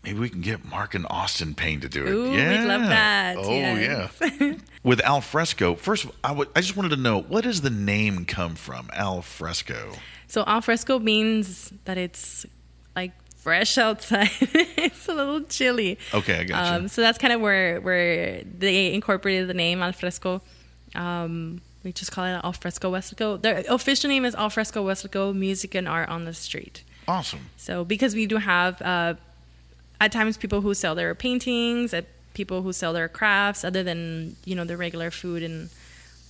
[0.05, 2.11] maybe we can get Mark and Austin Payne to do it.
[2.11, 2.65] Ooh, we'd yeah.
[2.65, 3.37] love that.
[3.39, 4.13] Oh Yes.
[4.21, 4.55] yeah.
[4.83, 7.71] With al fresco, first, of all, I I just wanted to know what does the
[7.71, 8.91] name come from?
[8.93, 9.93] Al fresco.
[10.29, 12.45] So al fresco means that it's
[12.95, 14.31] like fresh outside.
[14.41, 15.99] it's a little chilly.
[16.13, 16.75] Okay, I gotcha.
[16.75, 20.43] Um, so that's kind of where where they incorporated the name al fresco.
[20.95, 23.41] Um, we just call it al fresco Weslaco.
[23.41, 26.83] Their official name is al fresco Weslaco Music and Art on the Street.
[27.07, 27.51] Awesome.
[27.57, 29.15] So because we do have uh,
[30.01, 32.03] at times people who sell their paintings, uh,
[32.35, 35.71] people who sell their crafts, other than you know the regular food and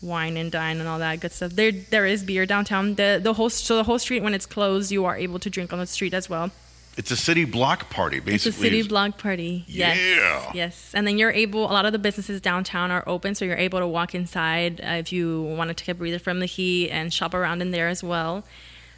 [0.03, 1.53] wine and dine and all that good stuff.
[1.53, 2.94] There there is beer downtown.
[2.96, 5.72] The the whole so the whole street when it's closed, you are able to drink
[5.72, 6.50] on the street as well.
[6.96, 8.35] It's a city block party, basically.
[8.35, 9.64] It's a city It's- block party.
[9.66, 9.98] Yes.
[9.98, 10.53] Yeah.
[10.55, 10.92] Yes.
[10.94, 13.81] And then you're able, a lot of the businesses downtown are open, so you're able
[13.81, 17.12] to walk inside uh, if you want to take a breather from the heat and
[17.12, 18.44] shop around in there as well.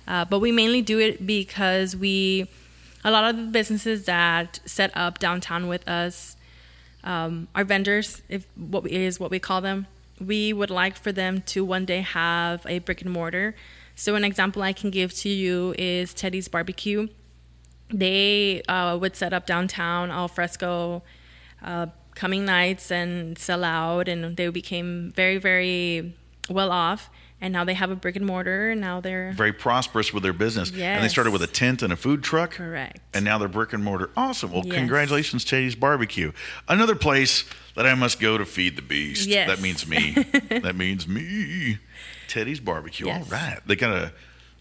[0.06, 2.48] Uh, but we mainly do it because we,
[3.06, 6.36] a lot of the businesses that set up downtown with us,
[7.04, 9.86] um, our vendors, if what we, is what we call them,
[10.20, 13.54] we would like for them to one day have a brick and mortar.
[13.94, 17.08] So an example I can give to you is Teddy's Barbecue
[17.90, 21.02] they uh, would set up downtown al fresco
[21.62, 26.14] uh, coming nights and sell out and they became very very
[26.48, 27.10] well off
[27.40, 30.32] and now they have a brick and mortar and now they're very prosperous with their
[30.32, 30.70] business.
[30.70, 30.96] yes.
[30.96, 32.52] And they started with a tent and a food truck.
[32.52, 34.10] correct And now they're brick and mortar.
[34.16, 34.52] Awesome.
[34.52, 34.74] Well, Yes.
[34.74, 36.32] congratulations, Teddy's Barbecue.
[36.68, 37.44] Another place
[37.74, 39.28] that I must go to feed the beast.
[39.28, 39.48] Yes.
[39.48, 40.12] That means me.
[40.48, 41.78] that means me.
[42.28, 43.06] Teddy's Barbecue.
[43.06, 43.24] Yes.
[43.24, 43.58] All right.
[43.66, 44.12] They got a,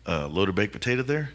[0.06, 1.32] a loaded baked potato there.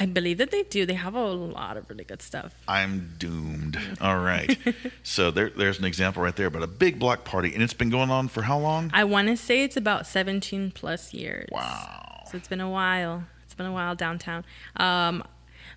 [0.00, 3.78] I believe that they do they have a lot of really good stuff I'm doomed.
[4.00, 4.56] All right.
[5.02, 6.48] so there, there's an example right there.
[6.50, 8.90] But a big block party, and it's been going on for how long?
[8.94, 12.24] i want to say it's about 17 plus years Wow.
[12.30, 14.44] so it's been a while it's been a while downtown
[14.76, 15.22] um,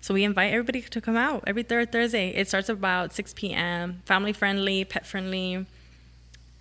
[0.00, 4.02] so we invite everybody to come out every third thursday it starts about 6 p.m
[4.06, 5.66] family friendly pet friendly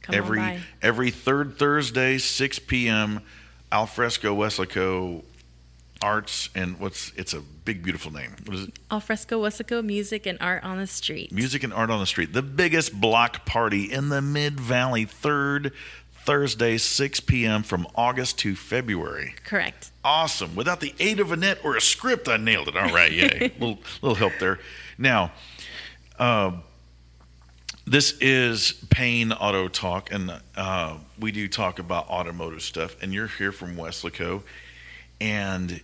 [0.02, 0.60] come every on by.
[0.82, 3.22] every third Thursday, 6 p.m.
[3.72, 5.24] Alfresco Weslaco
[6.04, 8.36] Arts and what's it's a big beautiful name.
[8.46, 8.80] What is it?
[8.92, 11.32] Alfresco Wesco Music and Art on the Street.
[11.32, 15.06] Music and Art on the Street, the biggest block party in the Mid Valley.
[15.06, 15.72] Third
[16.26, 17.64] Thursday, 6 p.m.
[17.64, 19.36] from August to February.
[19.44, 19.92] Correct.
[20.04, 20.56] Awesome.
[20.56, 22.78] Without the aid of a net or a script, I nailed it.
[22.78, 23.52] All right, yay.
[23.60, 24.60] little little help there.
[24.98, 25.32] Now,
[26.20, 26.52] uh,
[27.86, 32.96] this is Payne Auto Talk, and uh, we do talk about automotive stuff.
[33.02, 34.44] And you're here from Weslaco,
[35.20, 35.82] and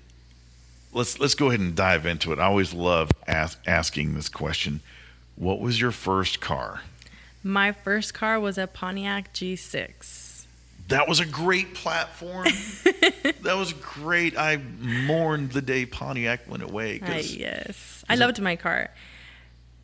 [0.93, 2.39] let's let's go ahead and dive into it.
[2.39, 4.82] I always love ask, asking this question:
[5.36, 6.82] What was your first car?
[7.43, 10.45] My first car was a Pontiac G6.
[10.89, 12.45] That was a great platform.
[13.43, 14.38] that was great.
[14.38, 16.99] I mourned the day Pontiac went away.
[16.99, 18.04] 'cause- yes.
[18.10, 18.89] I it- loved my car.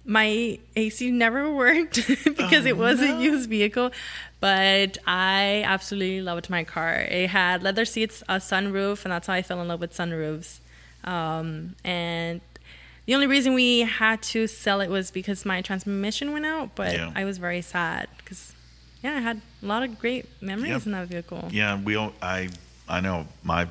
[0.08, 3.18] My AC never worked because Oh, it was no.
[3.18, 3.92] a used vehicle,
[4.40, 6.96] but I absolutely loved my car.
[7.10, 10.60] It had leather seats, a sunroof, and that's how I fell in love with sunroofs.
[11.06, 12.42] Um, and
[13.08, 16.94] The only reason we had to sell it was because my transmission went out, but
[16.94, 17.12] Yeah.
[17.16, 18.54] I was very sad because,
[19.04, 20.86] yeah, I had a lot of great memories Yep.
[20.88, 21.50] in that vehicle.
[21.52, 22.50] Yeah, we all, I
[22.90, 23.68] I know my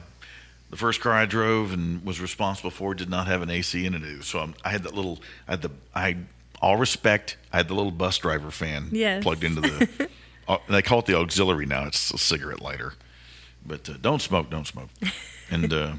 [0.70, 3.94] the first car I drove and was responsible for did not have an AC in
[3.94, 4.22] it.
[4.24, 6.16] So I'm, I had that little I had the I
[6.62, 9.22] all respect I had the little bus driver fan Yes.
[9.24, 10.08] plugged into the
[10.48, 11.86] uh, they call it the auxiliary now.
[11.86, 12.94] It's a cigarette lighter.
[13.66, 14.90] But uh, don't smoke, don't smoke.
[15.50, 15.92] And uh,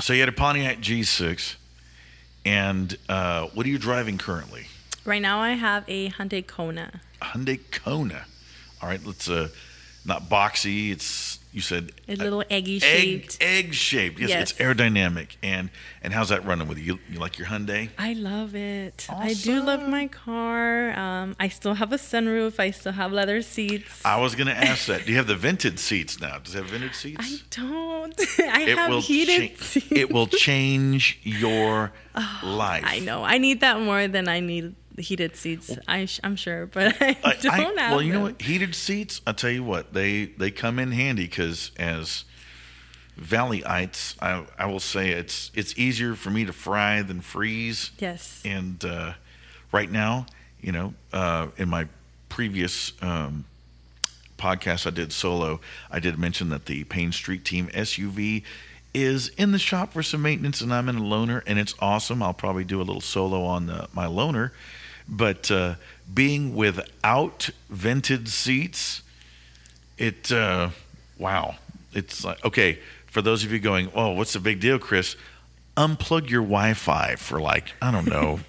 [0.00, 1.56] so you had a Pontiac G6
[2.44, 4.66] and uh, what are you driving currently?
[5.04, 7.00] Right now, I have a Hyundai Kona.
[7.20, 8.24] Hyundai Kona.
[8.82, 9.48] All right, let's uh
[10.04, 13.38] not boxy, it's you said A little eggy egg shaped.
[13.40, 14.20] egg shaped.
[14.20, 14.50] Yes, Yes.
[14.52, 15.30] it's aerodynamic.
[15.42, 16.84] And and how's that running with you?
[16.84, 17.88] You, you like your Hyundai?
[17.98, 19.08] I love it.
[19.10, 20.96] I do love my car.
[20.96, 22.60] Um, I still have a sunroof.
[22.60, 24.00] I still have leather seats.
[24.04, 25.04] I was to ask that.
[25.06, 26.38] Do you have the vented seats now?
[26.38, 27.18] Does it have vented seats?
[27.20, 28.14] I don't.
[28.38, 29.92] I have heated cha- seats.
[29.92, 31.90] it will change your
[32.44, 32.84] life.
[32.86, 33.24] I know.
[33.24, 35.76] I need that more than I need heated seats.
[35.88, 38.42] I sh- I'm sure, but I, I- don't I- have well, you know what?
[38.42, 39.20] Heated seats.
[39.26, 39.92] I'll tell you what.
[39.94, 42.24] They they come in handy because as
[43.20, 47.90] Valleyites, I I will say it's it's easier for me to fry than freeze.
[47.98, 48.40] Yes.
[48.44, 49.14] And uh,
[49.72, 50.26] right now,
[50.60, 51.86] you know, uh, in my
[52.28, 53.44] previous um,
[54.38, 55.60] podcast I did solo,
[55.90, 58.42] I did mention that the Payne Street Team SUV
[58.94, 62.22] is in the shop for some maintenance, and I'm in a loaner, and it's awesome.
[62.22, 64.50] I'll probably do a little solo on the, my loaner,
[65.10, 65.74] but uh,
[66.12, 69.02] being without vented seats,
[69.98, 70.70] it uh,
[71.18, 71.56] wow,
[71.92, 72.78] it's like okay.
[73.06, 75.16] For those of you going, oh, what's the big deal, Chris?
[75.76, 78.40] Unplug your Wi-Fi for like I don't know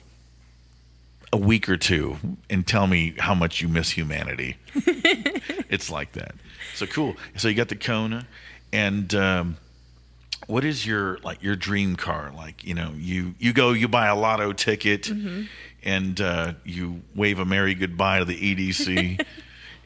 [1.34, 2.17] a week or two
[2.50, 4.58] and tell me how much you miss humanity.
[4.76, 6.36] it's like that.
[6.76, 7.15] So cool.
[7.38, 8.28] So you got the Kona,
[8.71, 9.58] and um,
[10.47, 12.32] what is your like your dream car?
[12.36, 15.10] Like you know, you you go, you buy a lotto ticket,
[15.84, 19.26] and uh, you wave a merry goodbye to the EDC.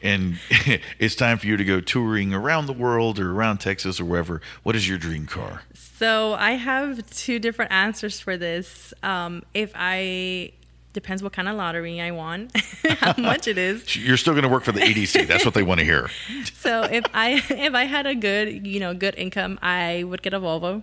[0.02, 0.38] And
[0.98, 4.40] it's time for you to go touring around the world or around Texas or wherever.
[4.62, 5.62] What is your dream car?
[5.74, 8.92] So I have two different answers for this.
[9.02, 10.52] Um, if I
[10.92, 12.48] depends what kind of lottery I won,
[13.00, 13.96] how much it is.
[13.96, 15.26] You're still going to work for the EDC.
[15.26, 16.08] That's what they want to hear.
[16.54, 20.34] So if I if I had a good you know good income, I would get
[20.34, 20.82] a Volvo.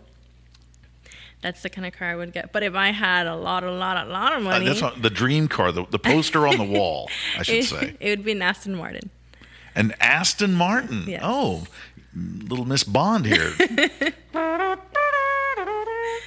[1.43, 2.51] That's the kind of car I would get.
[2.51, 5.01] But if I had a lot, a lot, a lot of Uh, money, that's not,
[5.01, 7.95] the dream car, the, the poster on the wall, I should it, say.
[7.99, 9.10] it would be an Aston Martin.
[9.75, 11.03] An Aston Martin.
[11.08, 11.21] Yes.
[11.23, 11.65] Oh,
[12.15, 13.51] little Miss Bond here.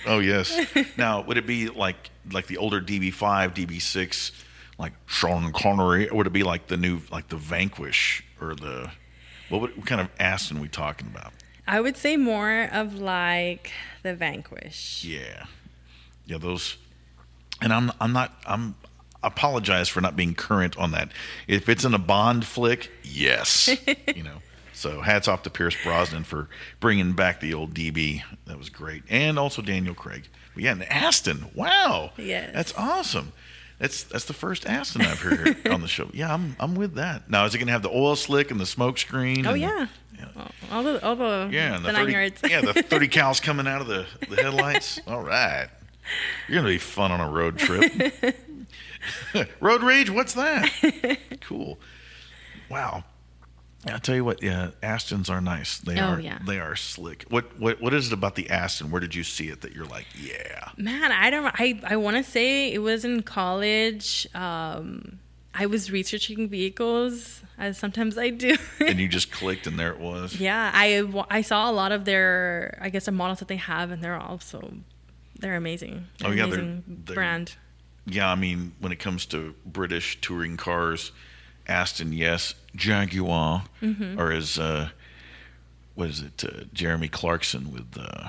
[0.06, 0.58] oh yes.
[0.96, 4.32] Now, would it be like like the older DB5, DB6,
[4.78, 8.90] like Sean Connery, or would it be like the new like the Vanquish or the
[9.48, 11.32] what, would, what kind of Aston we talking about?
[11.66, 15.04] I would say more of like the Vanquish.
[15.04, 15.46] Yeah,
[16.26, 16.76] yeah, those.
[17.60, 18.74] And I'm I'm not I'm
[19.22, 21.10] apologize for not being current on that.
[21.48, 23.68] If it's in a Bond flick, yes,
[24.14, 24.42] you know.
[24.72, 26.48] So hats off to Pierce Brosnan for
[26.80, 28.22] bringing back the old DB.
[28.46, 30.28] That was great, and also Daniel Craig.
[30.54, 31.46] But yeah, and Aston.
[31.54, 32.50] Wow, Yes.
[32.54, 33.32] that's awesome.
[33.78, 36.10] That's that's the first Aston I've heard on the show.
[36.12, 37.30] Yeah, I'm I'm with that.
[37.30, 39.46] Now is it going to have the oil slick and the smoke screen?
[39.46, 39.60] Oh and-
[40.18, 40.26] yeah.
[40.36, 42.40] All- All the all the yeah, the, the nine 30, yards.
[42.48, 45.00] yeah, the 30 cows coming out of the, the headlights.
[45.06, 45.68] All right.
[46.48, 47.92] You're going to be fun on a road trip.
[49.60, 51.18] road rage, what's that?
[51.40, 51.78] Cool.
[52.68, 53.04] Wow.
[53.88, 55.78] I'll tell you what, yeah, Astons are nice.
[55.78, 56.38] They Oh, are yeah.
[56.44, 57.24] they are slick.
[57.28, 58.90] What what what is it about the Aston?
[58.90, 60.70] Where did you see it that you're like, yeah.
[60.76, 61.46] Man, I don't.
[61.56, 64.26] I I want to say it was in college.
[64.34, 65.20] Um,
[65.58, 68.56] I was researching vehicles, as sometimes I do.
[68.80, 70.38] And you just clicked and there it was.
[70.38, 73.90] yeah, I I saw a lot of their, I guess, the models that they have,
[73.90, 74.74] and they're also
[75.38, 76.06] they're amazing.
[76.18, 77.56] They're Oh, yeah, they're- amazing they're- brand.
[78.08, 81.10] Yeah, I mean, when it comes to British touring cars,
[81.66, 82.54] Aston, yes.
[82.76, 84.20] Jaguar, Mm-hmm.
[84.20, 84.90] or as uh,
[85.96, 86.44] what is it?
[86.44, 88.28] Uh, Jeremy Clarkson with uh,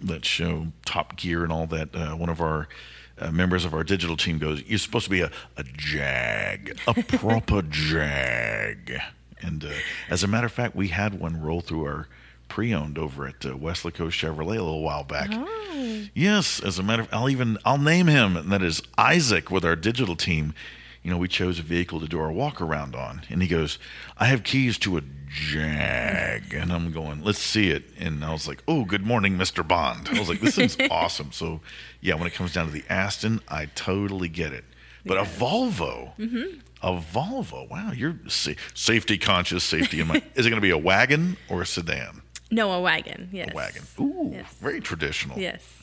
[0.00, 1.94] that show Top Gear and all that.
[1.94, 2.68] Uh, one of our
[3.18, 6.94] uh, members of our digital team goes, "You're supposed to be a a Jag, a
[7.02, 9.00] proper Jag."
[9.40, 9.68] And uh,
[10.08, 12.08] as a matter of fact, we had one roll through our
[12.48, 15.28] pre-owned over at uh, Weslaco Chevrolet a little while back.
[15.32, 19.50] Oh, Yes, as a matter of, I'll even I'll name him, and that is Isaac
[19.50, 20.54] with our digital team.
[21.02, 23.78] You know, we chose a vehicle to do our walk around on, and he goes,
[24.16, 28.46] "I have keys to a Jag," and I'm going, "Let's see it." And I was
[28.48, 29.66] like, "Oh, good morning, Mr.
[29.66, 31.60] Bond." I was like, "This thing's awesome." So,
[32.04, 34.64] yeah, when it comes down to the Aston, I totally get it.
[35.06, 36.12] But a Volvo,
[36.82, 39.64] a Volvo, wow, you're sa- safety conscious.
[39.64, 40.22] Safety in mind.
[40.36, 42.22] Is it going to be a wagon or a sedan?
[42.50, 43.28] no, a wagon.
[43.32, 43.50] Yes.
[43.50, 43.82] A wagon.
[44.00, 44.46] Ooh, Yes.
[44.60, 45.38] very traditional.
[45.38, 45.82] Yes.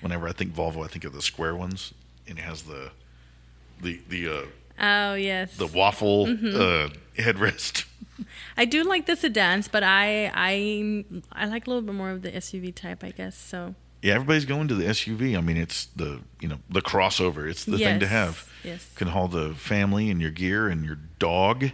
[0.00, 1.92] Whenever I think Volvo, I think of the square ones,
[2.28, 2.92] and it has the
[3.80, 4.44] the the uh,
[4.80, 5.56] Oh yes.
[5.56, 6.54] the waffle Mm-hmm.
[6.60, 7.84] uh, headrest.
[8.56, 12.22] I do like the sedans, but I I I like a little bit more of
[12.22, 13.36] the SUV type, I guess.
[13.36, 15.38] So Yeah, everybody's going to the SUV.
[15.38, 17.48] I mean, it's the you know the crossover.
[17.48, 18.50] It's the thing to have.
[18.64, 18.92] yes.
[18.96, 21.70] can haul the family and your gear and your dog.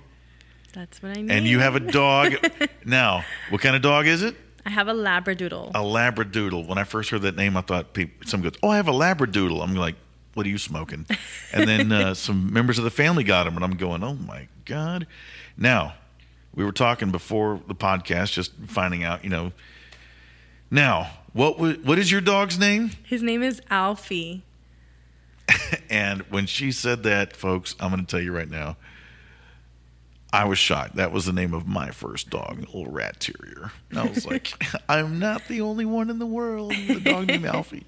[0.74, 1.30] that's what I need.
[1.30, 2.34] And you have a dog.
[2.84, 4.36] now, what kind of dog is it?
[4.66, 5.70] I have a Labradoodle.
[5.70, 6.66] A Labradoodle.
[6.66, 8.92] When I first heard that name, I thought people, some goes, "Oh, I have a
[8.92, 9.96] Labradoodle." I'm like,
[10.34, 11.06] "What are you smoking?"
[11.54, 14.48] And then uh, some members of the family got him, and I'm going, "Oh my
[14.66, 15.06] god!"
[15.56, 15.94] Now,
[16.54, 19.52] we were talking before the podcast, just finding out, you know.
[20.70, 22.90] Now, what wa- what is your dog's name?
[23.04, 24.42] His name is Alfie.
[25.90, 28.76] And when she said that, folks, I'm going to tell you right now,
[30.30, 30.96] I was shocked.
[30.96, 33.72] That was the name of my first dog, a little rat terrier.
[33.88, 34.52] And I was like,
[34.88, 37.86] I'm not the only one in the world with a dog named Alfie.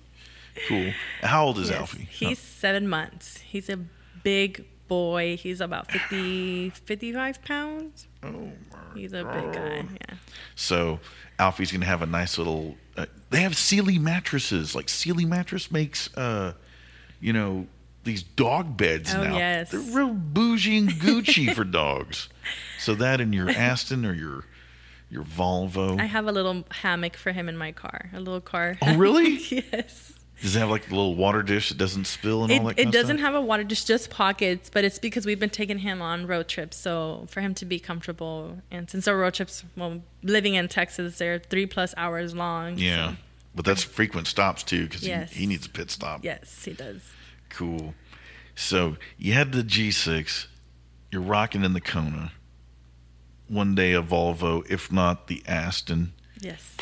[0.69, 0.93] Cool.
[1.21, 2.09] How old is Yes, Alfie?
[2.11, 3.39] He's seven months.
[3.39, 3.79] He's a
[4.23, 5.37] big boy.
[5.37, 8.07] He's about 50, 55 pounds.
[8.23, 8.51] Oh, my
[8.95, 9.85] He's a big guy.
[10.09, 10.17] Yeah.
[10.57, 11.01] So
[11.39, 12.77] Alfie's going to have a nice little.
[13.31, 14.75] They have Sealy mattresses.
[14.75, 16.55] Like Sealy mattress makes, uh,
[17.21, 17.67] you know,
[18.05, 19.37] these dog beds Oh, now.
[19.37, 19.71] yes.
[19.71, 22.29] They're real bougie and Gucci for dogs.
[22.79, 24.45] So that in your Aston or your
[25.11, 26.01] your Volvo.
[26.01, 28.11] I have a little hammock for him in my car.
[28.15, 28.77] A little car.
[28.81, 29.39] Oh, really?
[29.73, 30.13] yes.
[30.41, 32.79] Does it have like a little water dish that doesn't spill and It, all that?
[32.79, 33.27] it kind doesn't stuff?
[33.27, 36.49] have a water dish, just pockets, but it's because we've been taking him on road
[36.49, 36.77] trips.
[36.79, 41.19] So for him to be comfortable, and since our road trips, well, living in Texas,
[41.19, 42.79] they're three plus hours long.
[42.79, 43.17] Yeah, so-
[43.55, 45.33] but that's frequent stops too because Yes.
[45.33, 46.25] he, he needs a pit stop.
[46.25, 47.01] yes, he does.
[47.51, 47.95] Cool.
[48.55, 50.47] So you had the G6.
[51.11, 52.33] You're rocking in the Kona.
[53.49, 56.77] One day a Volvo, if not the Aston, Yes.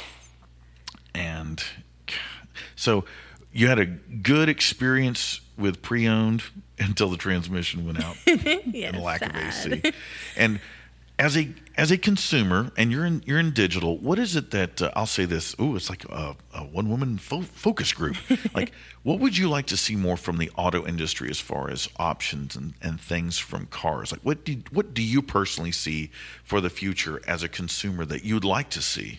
[1.14, 1.62] and
[2.77, 3.05] so
[3.59, 6.44] you had a good experience with pre-owned
[6.79, 8.94] until the transmission went out yes.
[8.94, 9.35] and lack of.
[9.35, 9.92] AC.
[10.37, 10.61] And
[11.18, 14.81] as a as a consumer, and you're in you're in digital, what is it that
[14.81, 15.57] uh, I'll say this?
[15.59, 18.16] Oh, it's like a, a one woman fo- focus group.
[18.55, 18.71] like,
[19.03, 22.55] what would you like to see more from the auto industry as far as options
[22.55, 24.12] and, and things from cars?
[24.12, 26.12] Like, what do what do you personally see
[26.44, 29.18] for the future as a consumer that you'd like to see?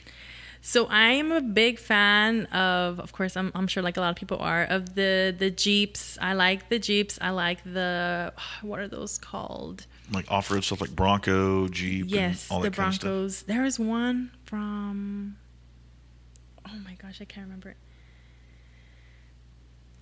[0.62, 4.18] So I'm a big fan of, of course, I'm, I'm sure like a lot of
[4.18, 6.18] people are of the the Jeeps.
[6.22, 7.18] I like the Jeeps.
[7.22, 9.86] I like the what are those called?
[10.12, 13.04] Like off road stuff like Bronco, Jeep, Yes, and all the that kind of stuff.
[13.04, 13.44] Broncos.
[13.44, 15.38] There is one from.
[16.68, 17.78] Oh my gosh, I can't remember it.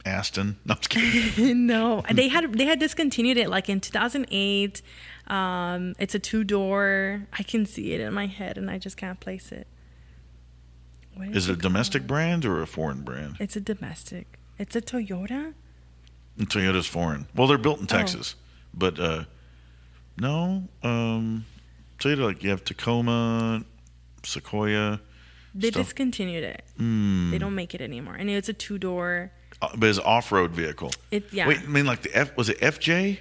[0.06, 0.58] Aston.
[0.66, 1.68] No, I'm just kidding.
[1.68, 4.82] no, they had they had discontinued it like in 2008.
[5.28, 7.28] Um, it's a two door.
[7.38, 9.68] I can see it in my head, and I just can't place it.
[11.18, 12.08] What Is it a domestic called?
[12.08, 13.38] brand or a foreign brand?
[13.40, 14.38] It's a domestic.
[14.60, 15.54] It's a Toyota.
[16.38, 17.28] And Toyota's foreign.
[17.36, 17.88] Well, they're built in Oh.
[17.88, 18.36] Texas,
[18.74, 19.24] but uh,
[20.20, 20.68] no.
[20.84, 21.46] Um,
[22.00, 23.64] Toyota like you have Tacoma,
[24.24, 25.00] Sequoia,
[25.56, 25.84] They Stuff.
[25.86, 26.64] discontinued it.
[26.80, 29.32] mm, They don't make it anymore, and it's a two door.
[29.62, 30.92] uh, but it's an off-road vehicle.
[31.10, 31.48] It yeah.
[31.48, 33.20] Wait, I mean like the F was it FJ?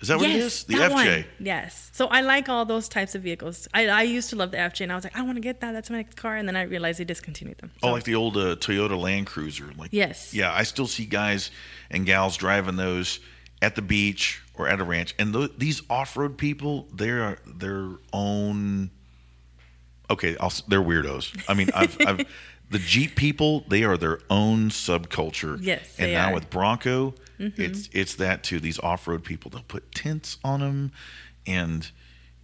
[0.00, 0.64] Is that what it is?
[0.64, 0.92] The FJ.
[0.92, 1.24] one.
[1.40, 1.90] Yes.
[1.92, 3.66] So I like all those types of vehicles.
[3.74, 5.60] I, I used to love the FJ, and I was like, I want to get
[5.60, 5.72] that.
[5.72, 6.36] That's my next car.
[6.36, 7.72] And then I realized they discontinued them.
[7.82, 9.70] Oh, like the old uh, Toyota Land Cruiser.
[9.76, 10.32] Like Yes.
[10.32, 11.50] yeah, I still see guys
[11.90, 13.18] and gals driving those
[13.60, 15.16] at the beach or at a ranch.
[15.18, 18.90] And th- these off-road people, they're their own.
[20.10, 21.36] Okay, I'll, they're weirdos.
[21.48, 22.24] I mean, I've, I've
[22.70, 25.58] the Jeep people, they are their own subculture.
[25.60, 26.26] Yes, and now are.
[26.26, 26.34] Mm-hmm.
[26.34, 28.60] with Bronco, it's it's that too.
[28.60, 30.92] These off-road people, they'll put tents on them,
[31.46, 31.90] and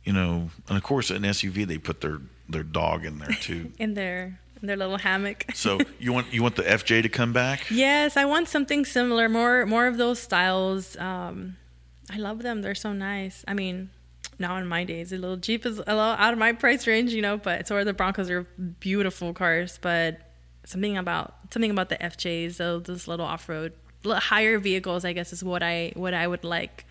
[0.04, 3.72] you know, and of course, an SUV, they put their their dog in there too.
[3.78, 5.44] in their in their little hammock.
[5.54, 7.70] So you want you want the FJ to come back?
[7.70, 9.28] yes, I want something similar.
[9.28, 10.96] More more of those styles.
[10.96, 11.56] Um,
[12.10, 12.62] I love them.
[12.62, 13.44] They're so nice.
[13.48, 13.90] I mean,
[14.38, 17.12] now in my days, a little Jeep is a little out of my price range,
[17.12, 17.36] you know.
[17.36, 18.30] But so are the Broncos.
[18.30, 18.42] Are
[18.80, 20.20] beautiful cars, but
[20.64, 25.04] something about something about the FJs, those, little off road, higher vehicles.
[25.04, 26.84] I guess is what I what I would like.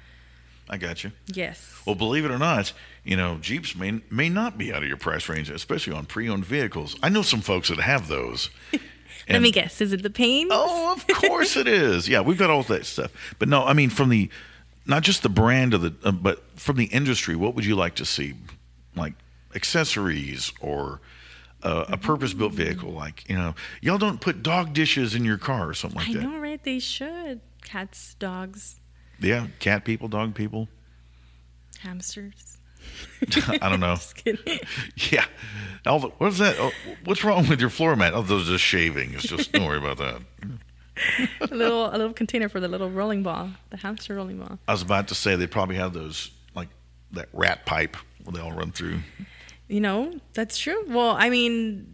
[0.70, 1.12] I got you.
[1.28, 1.82] Yes.
[1.86, 2.72] Well, believe it or not,
[3.04, 6.46] you know, Jeeps may may not be out of your price range, especially on pre-owned
[6.46, 6.96] vehicles.
[7.04, 8.50] I know some folks that have those.
[9.30, 9.80] Let me guess.
[9.80, 10.50] Is it the Payne?
[10.52, 12.10] Oh, of course it is.
[12.10, 13.12] Yeah, we've got all that stuff.
[13.40, 14.30] But no, I mean from the
[14.86, 17.36] not just the brand of the, uh, but from the industry.
[17.36, 18.36] What would you like to see,
[18.96, 19.14] like
[19.56, 21.00] accessories or
[21.64, 22.92] uh, a purpose-built vehicle?
[22.92, 26.20] Like you know, y'all don't put dog dishes in your car or something like that.
[26.20, 26.28] I that.
[26.30, 26.64] know, right?
[26.64, 27.40] They should.
[27.64, 28.80] Cats, dogs,
[29.20, 30.68] Yeah, cat people, dog people.
[31.80, 32.58] hamsters.
[33.62, 33.96] I don't know.
[33.96, 34.60] Just kidding.
[35.12, 35.26] Yeah.
[35.86, 36.56] All the, what's that?
[36.60, 36.72] Oh,
[37.06, 38.14] what's wrong with your floor mat?
[38.14, 39.14] Oh, those are just shaving.
[39.14, 40.22] It's just don't worry about that.
[41.42, 44.60] a little a little container for the little rolling ball, the hamster rolling ball.
[44.68, 46.70] I was about to say they probably have those like
[47.12, 49.00] that rat pipe where they all run through.
[49.68, 50.84] You know, that's true.
[50.88, 51.88] Well, I mean,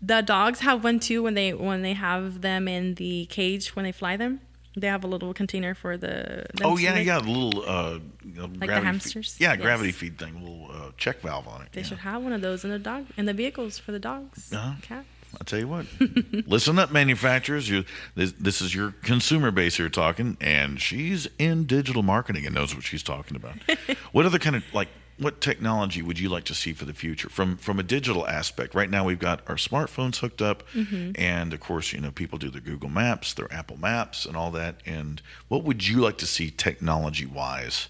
[0.00, 3.84] the dogs have one too when they when they have them in the cage when
[3.84, 4.40] they fly them.
[4.76, 6.46] They have a little container for the.
[6.62, 9.32] Oh yeah, like- yeah, the little uh, you know, the gravity hamsters?
[9.34, 9.42] Feed.
[9.42, 9.62] Yeah, Yes.
[9.62, 11.68] gravity feed thing, a little uh, check valve on it.
[11.72, 11.86] They yeah.
[11.88, 14.74] should have one of those in the dog in the vehicles for the dogs, Uh-huh.
[14.82, 15.08] cats.
[15.34, 15.86] I'll tell you what.
[16.46, 17.68] listen up, manufacturers.
[17.68, 22.54] You, this, this is your consumer base here talking, and she's in digital marketing and
[22.54, 23.54] knows what she's talking about.
[24.12, 27.28] what other kind of like what technology would you like to see for the future
[27.28, 28.74] from from a digital aspect?
[28.74, 31.12] Right now, we've got our smartphones hooked up, mm-hmm.
[31.16, 34.50] and of course, you know people do their Google Maps, their Apple Maps, and all
[34.52, 34.76] that.
[34.86, 37.88] And what would you like to see technology wise?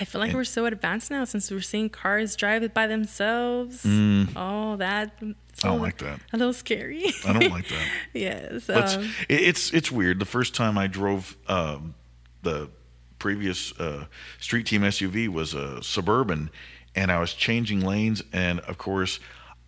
[0.00, 3.84] I feel like we're so advanced now since we're seeing cars drive it by themselves.
[3.84, 4.36] Mm.
[4.36, 5.20] All that.
[5.64, 6.20] I don't like that.
[6.32, 7.04] A little scary.
[7.26, 7.88] I don't like that.
[8.14, 8.68] yes.
[8.70, 10.18] Um, it- it's it's weird.
[10.20, 11.94] The first time I drove um,
[12.42, 12.70] the
[13.18, 14.06] previous uh,
[14.38, 16.50] street team SUV was a suburban,
[16.94, 19.20] and I was changing lanes, and of course.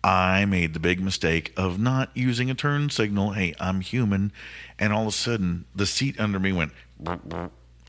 [0.03, 3.33] I made the big mistake of not using a turn signal.
[3.33, 4.31] Hey, I'm human.
[4.79, 6.71] And all of a sudden, the seat under me went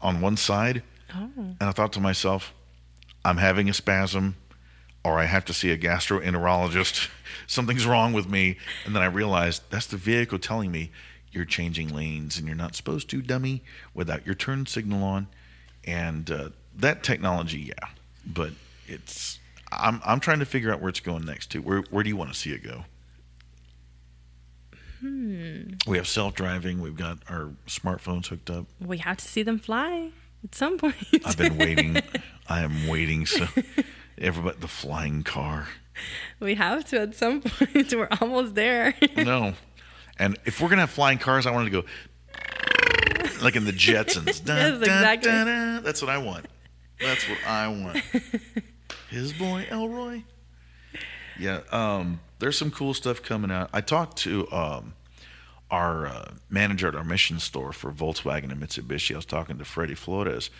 [0.03, 0.83] on one side.
[1.15, 1.31] oh.
[1.37, 2.53] And I thought to myself,
[3.25, 4.37] I'm having a spasm,
[5.05, 7.09] or I have to see a gastroenterologist.
[7.47, 8.57] Something's wrong with me.
[8.85, 10.91] And then I realized that's the vehicle telling me
[11.33, 13.63] you're changing lanes and you're not supposed to, dummy,
[13.95, 15.29] without your turn signal on.
[15.85, 17.89] And uh, that technology, yeah,
[18.25, 18.53] but
[18.87, 19.39] it's.
[19.73, 21.59] I'm I'm trying to figure out where it's going next to.
[21.61, 22.85] Where where do you want to see it go?
[25.01, 25.73] Hmm.
[25.87, 26.81] We have self driving.
[26.81, 28.67] We've got our smartphones hooked up.
[28.79, 30.13] We have to see them fly
[30.45, 30.95] at some point.
[31.25, 31.97] I've been waiting.
[32.49, 33.27] I am waiting.
[33.27, 33.49] So,
[34.19, 35.69] everybody, the flying car.
[36.41, 37.93] we have to at some point.
[37.93, 38.95] We're almost there.
[39.17, 39.55] No,
[40.19, 41.87] and if we're gonna have flying cars, I want to go
[43.43, 44.45] like in the Jetsons.
[44.45, 45.31] Dun, Yes, exactly.
[45.31, 45.83] dun, dun.
[45.83, 46.47] That's what I want.
[47.01, 48.01] That's what I want.
[49.11, 50.23] His boy Elroy.
[51.39, 53.71] Yeah, um, there's some cool stuff coming out.
[53.73, 54.95] I talked to um,
[55.71, 59.15] our uh, manager at our mission store for Volkswagen and Mitsubishi.
[59.15, 60.51] I was talking to Freddie Flores,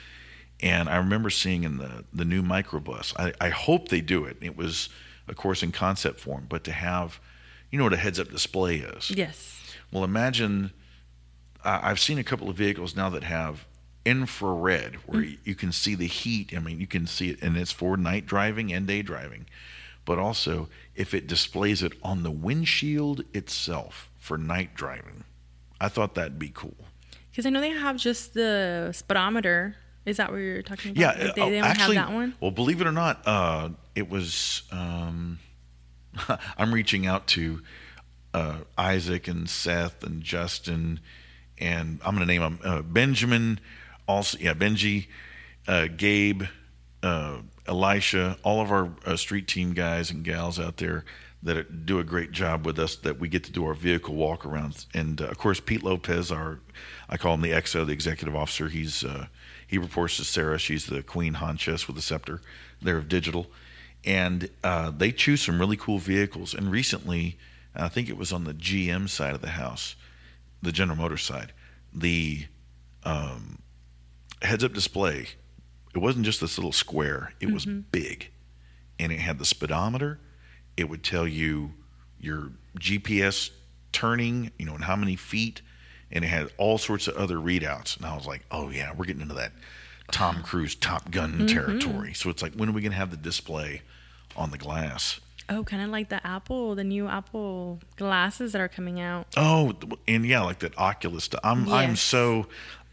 [0.63, 3.13] and I remember seeing in the the new microbus.
[3.19, 4.37] I, I hope they do it.
[4.41, 4.89] It was,
[5.29, 7.21] of course, in concept form, but to have,
[7.71, 9.11] you know, what a heads-up display is.
[9.11, 9.59] yes.
[9.91, 10.73] Well, imagine
[11.65, 13.67] uh, I've seen a couple of vehicles now that have
[14.05, 15.39] infrared where Mm.
[15.45, 16.53] you can see the heat.
[16.57, 19.47] I mean, you can see it, and it's for night driving and day driving.
[20.05, 25.25] But also, if it displays it on the windshield itself for night driving,
[25.81, 26.77] I thought that'd be cool.
[27.31, 29.77] Because I know they have just the speedometer.
[30.05, 31.01] Is that what you're talking about?
[31.01, 32.35] Yeah, Like, they, uh, they don't actually, have that one.
[32.41, 34.63] well, believe it or not, uh, it was.
[34.71, 35.39] Um,
[36.59, 37.63] I'm reaching out to
[38.35, 41.01] uh, Isaac and Seth and Justin,
[41.59, 43.61] and I'm going to name them uh, Benjamin,
[44.09, 45.07] also yeah Benji,
[45.69, 46.45] uh, Gabe,
[47.03, 51.05] uh, Elisha, all of our uh, street team guys and gals out there
[51.45, 52.97] that do a great job with us.
[52.97, 56.61] That we get to do our vehicle walkarounds, and uh, of course Pete Lopez, our
[57.09, 58.69] I call him the XO, the executive officer.
[58.69, 59.27] He's uh,
[59.73, 60.59] he reports to Sarah.
[60.59, 62.43] She's the queen Honchess with the scepter.
[62.83, 63.47] They're of digital,
[64.05, 66.53] and uh, they choose some really cool vehicles.
[66.53, 67.39] And recently,
[67.75, 69.97] I think it was on the GM side of the house,
[70.61, 71.55] the General Motors side,
[71.91, 72.45] the
[73.05, 73.63] um,
[74.43, 75.29] heads-up display.
[75.95, 78.31] It wasn't just this little square; it was big,
[78.99, 80.21] and it had the speedometer.
[80.77, 81.73] It would tell you
[82.21, 83.49] your GPS
[83.91, 85.63] turning, you know, and how many feet,
[86.13, 87.97] and it had all sorts of other readouts.
[87.97, 89.53] And I was like, "Oh yeah, we're getting into that
[90.11, 91.47] Tom Cruise Top Gun mm-hmm.
[91.47, 93.83] territory." So it's like, when are we going to have the display
[94.37, 95.21] on the glass?
[95.49, 99.27] Oh, kind of like the Apple, the new Apple glasses that are coming out.
[99.37, 99.75] Oh,
[100.07, 101.41] and yeah, like that Oculus stuff.
[101.43, 102.47] I'm I'm so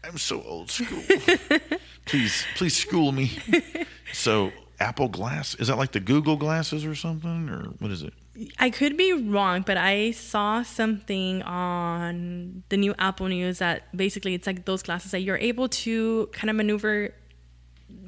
[0.04, 1.02] I'm so old school.
[2.06, 3.38] please please school me.
[4.12, 4.50] So
[4.80, 8.12] Apple Glass is that like the Google glasses or something or what is it?
[8.58, 14.34] I could be wrong, but I saw something on the new Apple News that basically
[14.34, 17.14] it's like those glasses that you're able to kind of maneuver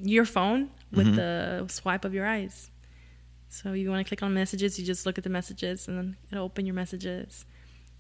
[0.02, 1.16] your phone with Mm-hmm.
[1.16, 2.70] the swipe of your eyes.
[3.48, 6.16] So you want to click on messages, you just look at the messages and then
[6.30, 7.44] it'll open your messages.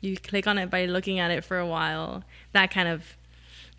[0.00, 2.24] You click on it by looking at it for a while.
[2.52, 3.16] That kind of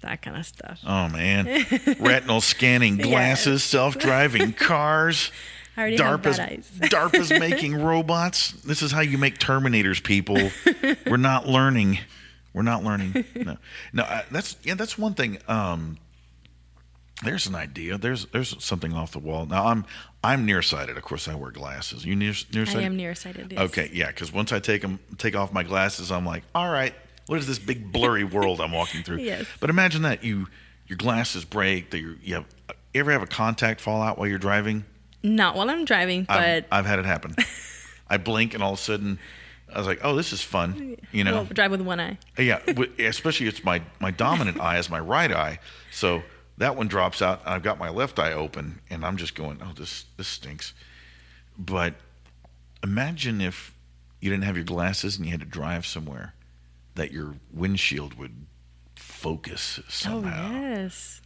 [0.01, 0.79] that kind of stuff.
[0.85, 1.45] Oh man,
[1.99, 3.07] retinal scanning Yes.
[3.07, 5.31] glasses, self-driving cars.
[5.75, 6.71] I already have bad eyes.
[6.81, 8.51] DARPA's making robots.
[8.51, 10.51] This is how you make Terminators, people.
[11.07, 11.99] We're not learning.
[12.53, 13.25] We're not learning.
[13.35, 13.57] No,
[13.93, 14.03] no.
[14.03, 14.75] Uh, that's yeah.
[14.75, 15.39] That's one thing.
[15.47, 15.97] Um,
[17.23, 17.97] there's an idea.
[17.97, 19.45] There's there's something off the wall.
[19.47, 19.85] Now I'm
[20.23, 20.95] I'm nearsighted.
[20.97, 22.05] Of course, I wear glasses.
[22.05, 22.81] You near nearsighted?
[22.81, 23.51] I am nearsighted.
[23.51, 23.61] Yes.
[23.61, 24.07] Okay, yeah.
[24.07, 26.93] Because once I take them, take off my glasses, I'm like, all right,
[27.27, 29.17] What is this big blurry world I'm walking through?
[29.21, 29.45] Yes.
[29.59, 30.47] But imagine that you
[30.87, 31.89] your glasses break.
[31.91, 32.45] That you have
[32.93, 34.85] you ever have a contact fall out while you're driving?
[35.23, 37.35] Not while I'm driving, but I've, I've had it happen.
[38.09, 39.19] I blink and all of a sudden
[39.73, 40.97] I was like, oh, this is fun.
[41.11, 42.17] You know, well, drive with one eye.
[42.37, 42.59] yeah.
[42.99, 45.59] Especially it's my my dominant eye is my right eye,
[45.91, 46.23] so
[46.57, 47.41] that one drops out.
[47.45, 50.73] And I've got my left eye open, and I'm just going, oh, this this stinks.
[51.57, 51.95] But
[52.83, 53.73] imagine if
[54.19, 56.33] you didn't have your glasses and you had to drive somewhere,
[56.95, 58.45] that your windshield would
[58.95, 60.49] focus oh, somehow.
[60.51, 61.21] Oh yes,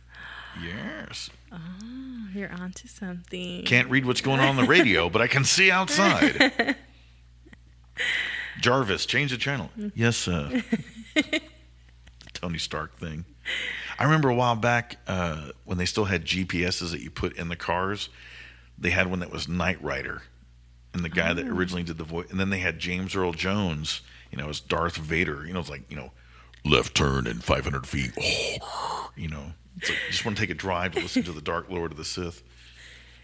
[0.63, 1.29] Yes.
[1.51, 3.63] Oh, you're onto something.
[3.63, 6.75] Can't read what's going on on the radio, but I can see outside.
[8.59, 9.69] Jarvis, change the channel.
[9.95, 10.63] Yes, sir.
[11.15, 11.41] the
[12.33, 13.25] Tony Stark thing.
[13.99, 17.49] I remember a while back uh, when they still had GPSs that you put in
[17.49, 18.09] the cars.
[18.77, 20.23] They had one that was Knight Rider,
[20.93, 22.29] and the guy that originally did the voice.
[22.29, 24.01] And then they had James Earl Jones,
[24.31, 25.45] you know, as Darth Vader.
[25.45, 26.11] You know, it's like you know,
[26.63, 28.11] left turn in 500 feet.
[29.15, 31.69] you know, it's like, just want to take a drive to listen to the Dark
[31.69, 32.43] Lord of the Sith.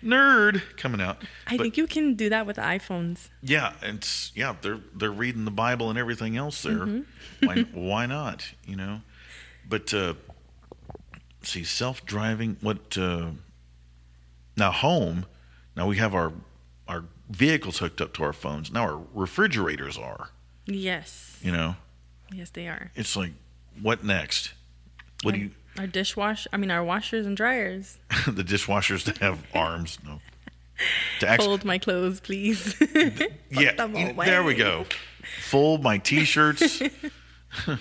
[0.04, 1.24] Nerd coming out.
[1.48, 3.30] I But- think you can do that with iPhones.
[3.42, 6.80] yeah, and it's, yeah, they're they're reading the Bible and everything else there.
[6.80, 7.02] Mm-hmm.
[7.48, 8.52] Why why not?
[8.66, 9.02] You know,
[9.68, 10.16] but uh,
[11.42, 12.58] see, self driving.
[12.62, 13.30] What uh,
[14.58, 14.72] now?
[14.72, 15.26] Home.
[15.78, 16.34] Now we have our
[16.88, 18.72] our vehicles hooked up to our phones.
[18.74, 20.30] Now our refrigerators are.
[20.66, 21.76] Yes, You know,
[22.32, 22.92] yes, they are.
[22.96, 23.32] it's like,
[23.82, 24.54] what next?
[25.24, 25.52] What do you?
[25.80, 27.98] Our dishwash, I mean, our washers and dryers.
[28.28, 29.98] the dishwashers that have arms?
[30.06, 30.20] No.
[31.20, 32.76] To actually, Fold my clothes, please.
[33.52, 34.26] yeah, them you- away.
[34.26, 34.86] there we go.
[35.42, 36.82] Fold my t-shirts.
[37.68, 37.80] I'm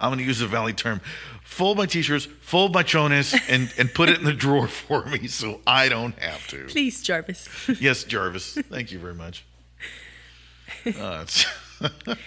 [0.00, 1.00] going to use the valley term.
[1.44, 5.28] Fold my t-shirts, fold my chones, and and put it in the drawer for me,
[5.28, 6.64] so I don't have to.
[6.66, 7.48] please, Jarvis.
[7.80, 8.54] Yes, Jarvis.
[8.54, 9.44] Thank you very much.
[10.98, 11.24] Uh,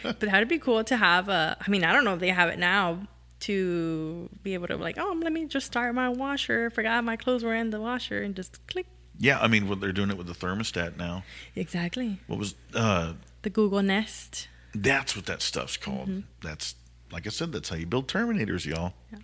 [0.04, 1.58] but that'd be cool to have a.
[1.60, 3.06] I mean, I don't know if they have it now
[3.42, 6.70] to be able to like, oh, let me just start my washer.
[6.70, 8.88] Forgot my clothes were in the washer, and just click.
[9.20, 11.24] yeah, I mean, what they're doing it with the thermostat now.
[11.56, 12.20] Exactly.
[12.28, 13.14] What was uh,
[13.44, 14.48] The Google Nest.
[14.74, 16.10] That's what that stuff's called.
[16.10, 16.20] Mm-hmm.
[16.42, 16.76] That's
[17.12, 17.52] like I said.
[17.52, 18.94] That's how you build Terminators, y'all.
[19.12, 19.20] Yeah.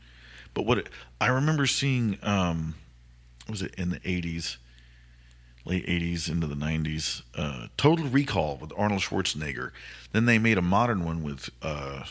[0.54, 0.90] But what it,
[1.20, 2.76] I remember seeing, um,
[3.50, 4.58] was it in the '80s,
[5.66, 7.24] late '80s into the '90s?
[7.36, 9.72] Uh, Total Recall with Arnold Schwarzenegger.
[10.12, 12.06] Then they made a modern one with uh,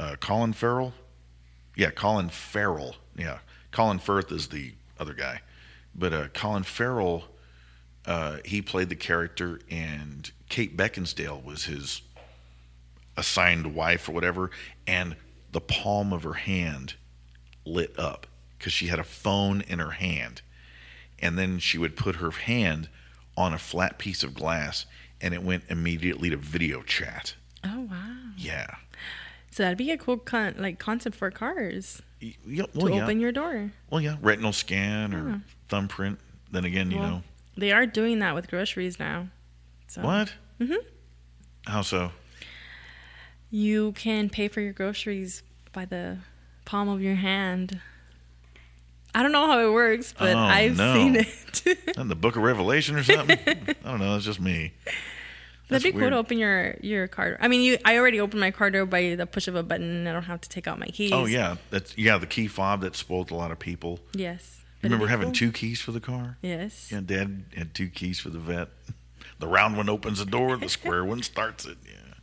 [0.00, 0.94] uh, Colin Farrell.
[1.76, 2.96] Yeah, Colin Farrell.
[3.16, 3.38] Yeah,
[3.70, 5.42] Colin Firth is the other guy,
[5.94, 7.24] but uh, Colin Farrell.
[8.06, 12.00] Uh, he played the character, and Kate Beckinsdale was his
[13.14, 14.50] assigned wife or whatever,
[14.86, 15.16] and
[15.52, 16.94] the palm of her hand
[17.66, 18.26] lit up
[18.56, 20.40] because she had a phone in her hand.
[21.18, 22.88] And then she would put her hand
[23.36, 24.86] on a flat piece of glass
[25.20, 27.34] and it went immediately to video chat.
[27.62, 28.30] Oh wow!
[28.38, 28.76] Yeah.
[29.50, 32.32] So that'd be a cool con- like concept for cars yeah
[32.66, 33.02] to yeah.
[33.02, 33.72] open your door.
[33.90, 34.16] well, yeah.
[34.22, 35.38] Retinal scan or Yeah.
[35.68, 36.18] thumbprint.
[36.52, 37.22] Then again, you Well, know.
[37.56, 39.28] They are doing that with groceries now.
[39.88, 40.34] So What?
[40.60, 40.74] Mm-hmm.
[41.66, 42.12] How so?
[43.50, 45.42] You can pay for your groceries
[45.72, 46.18] by the
[46.64, 47.80] palm of your hand.
[49.14, 50.94] I don't know how it works, but Oh, I've no.
[50.94, 51.96] seen it.
[51.98, 53.38] In the Book of Revelation or something?
[53.46, 54.14] I don't know.
[54.16, 54.72] It's just me.
[55.70, 57.38] That'd be cool to open your your car.
[57.40, 57.78] I mean, you.
[57.84, 60.06] I already opened my car door by the push of a button.
[60.06, 61.12] I don't have to take out my keys.
[61.12, 62.18] Oh yeah, that's yeah.
[62.18, 64.00] The key fob that spoiled a lot of people.
[64.12, 64.62] Yes.
[64.82, 65.34] You remember having cool.
[65.34, 66.38] two keys for the car?
[66.40, 66.90] Yes.
[66.90, 68.68] Yeah, Dad had two keys for the vet.
[69.38, 71.78] The round one opens the door, the square one starts it.
[71.86, 72.14] Yeah,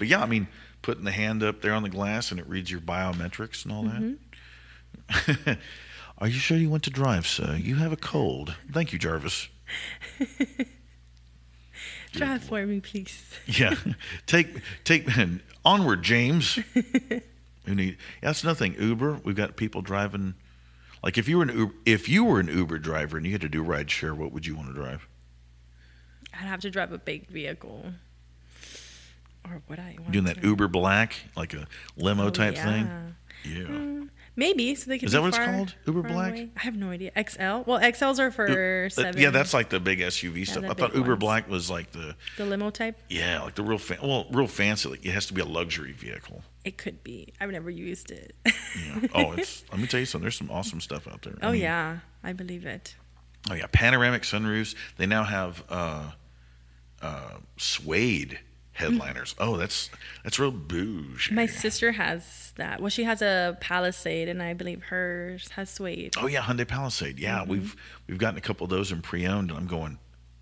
[0.00, 0.48] but yeah, I mean,
[0.82, 3.84] putting the hand up there on the glass and it reads your biometrics and all
[3.84, 4.02] that.
[5.08, 5.52] Mm-hmm.
[6.18, 7.54] Are you sure you want to drive, sir?
[7.54, 8.56] You have a cold.
[8.72, 9.48] Thank you, Jarvis.
[12.16, 13.22] Drive for me, please.
[13.46, 13.74] Yeah,
[14.26, 15.08] take take
[15.64, 16.58] onward, James.
[17.66, 17.96] We need.
[18.22, 18.76] That's nothing.
[18.80, 19.22] Uber.
[19.24, 20.34] We've got people driving.
[21.02, 23.40] Like if you were an Uber, if you were an Uber driver and you had
[23.40, 25.08] to do ride share, what would you want to drive?
[26.32, 27.86] I'd have to drive a big vehicle.
[29.44, 30.46] Or would I want Doing that to?
[30.46, 32.64] Uber Black, like a limo Oh, type yeah.
[32.64, 33.14] thing.
[33.44, 33.62] Yeah.
[33.64, 35.06] Mm, maybe so they can.
[35.06, 35.74] Is that what it's called?
[35.86, 36.32] Uber Black?
[36.32, 36.50] away.
[36.56, 37.10] I have no idea.
[37.16, 37.62] XL.
[37.66, 39.20] Well, XLs are for Uh, seven.
[39.20, 40.64] yeah, that's like the big SUV stuff.
[40.64, 41.20] I thought Uber ones.
[41.20, 42.96] Black was like the the limo type.
[43.08, 44.88] yeah, like the real fan, well, real fancy.
[44.88, 46.42] Like it has to be a luxury vehicle.
[46.64, 47.32] It could be.
[47.40, 48.34] I've never used it.
[48.44, 49.06] Yeah.
[49.14, 49.64] Oh, it's.
[49.72, 50.22] let me tell you something.
[50.24, 51.34] There's some awesome stuff out there.
[51.42, 52.94] I oh mean, yeah, I believe it.
[53.50, 54.74] Oh yeah, panoramic sunroofs.
[54.96, 56.10] They now have uh,
[57.00, 58.40] uh, suede
[58.76, 59.34] headliners.
[59.38, 59.90] Oh, that's
[60.22, 61.34] that's real bougie.
[61.34, 62.80] My sister has that.
[62.80, 66.14] Well, she has a Palisade, and I believe hers has suede.
[66.18, 67.18] Oh yeah, Hyundai Palisade.
[67.18, 67.50] Yeah, Mm-hmm.
[67.50, 69.98] we've we've gotten a couple of those in pre-owned, and I'm going,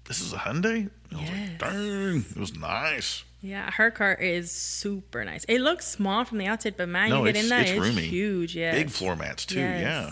[0.06, 0.90] this is a Hyundai.
[1.10, 1.48] And I was Yes.
[1.50, 3.24] like, dang, it was nice.
[3.40, 5.44] Yeah, her car is super nice.
[5.44, 7.80] It looks small from the outside, but man, No, you get in there, it's it's,
[7.80, 8.02] roomy.
[8.02, 8.56] huge.
[8.56, 9.58] Yeah, Big floor mats too.
[9.60, 9.82] Yes.
[9.82, 10.10] Yeah.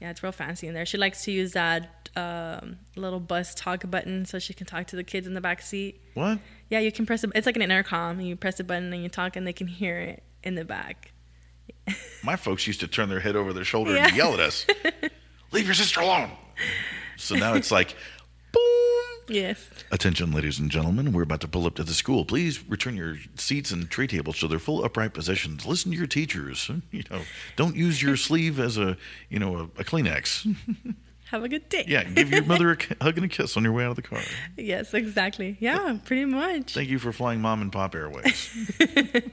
[0.00, 0.84] Yeah, it's real fancy in there.
[0.86, 4.96] She likes to use that um, little bus talk button so she can talk to
[4.96, 6.00] the kids in the back seat.
[6.14, 6.38] What?
[6.70, 7.30] Yeah, you can press it.
[7.34, 8.18] It's like an intercom.
[8.18, 10.64] And you press a button and you talk, and they can hear it in the
[10.64, 11.12] back.
[12.24, 14.08] My folks used to turn their head over their shoulder Yeah.
[14.08, 14.66] and yell at us,
[15.52, 16.30] "Leave your sister alone."
[17.16, 17.94] So now it's like,
[18.52, 18.62] boom.
[19.28, 19.68] Yes.
[19.90, 22.24] Attention, ladies and gentlemen, we're about to pull up to the school.
[22.24, 25.66] Please return your seats and tray tables to their full upright positions.
[25.66, 26.70] Listen to your teachers.
[26.92, 27.22] You know,
[27.56, 28.96] don't use your sleeve as a,
[29.28, 30.54] you know, a, a Kleenex.
[31.30, 31.84] Have a good day.
[31.88, 34.02] Yeah, give your mother a hug and a kiss on your way out of the
[34.02, 34.20] car.
[34.56, 35.56] Yes, exactly.
[35.58, 36.74] Yeah, pretty much.
[36.74, 38.48] Thank you for flying Mom and Pop Airways.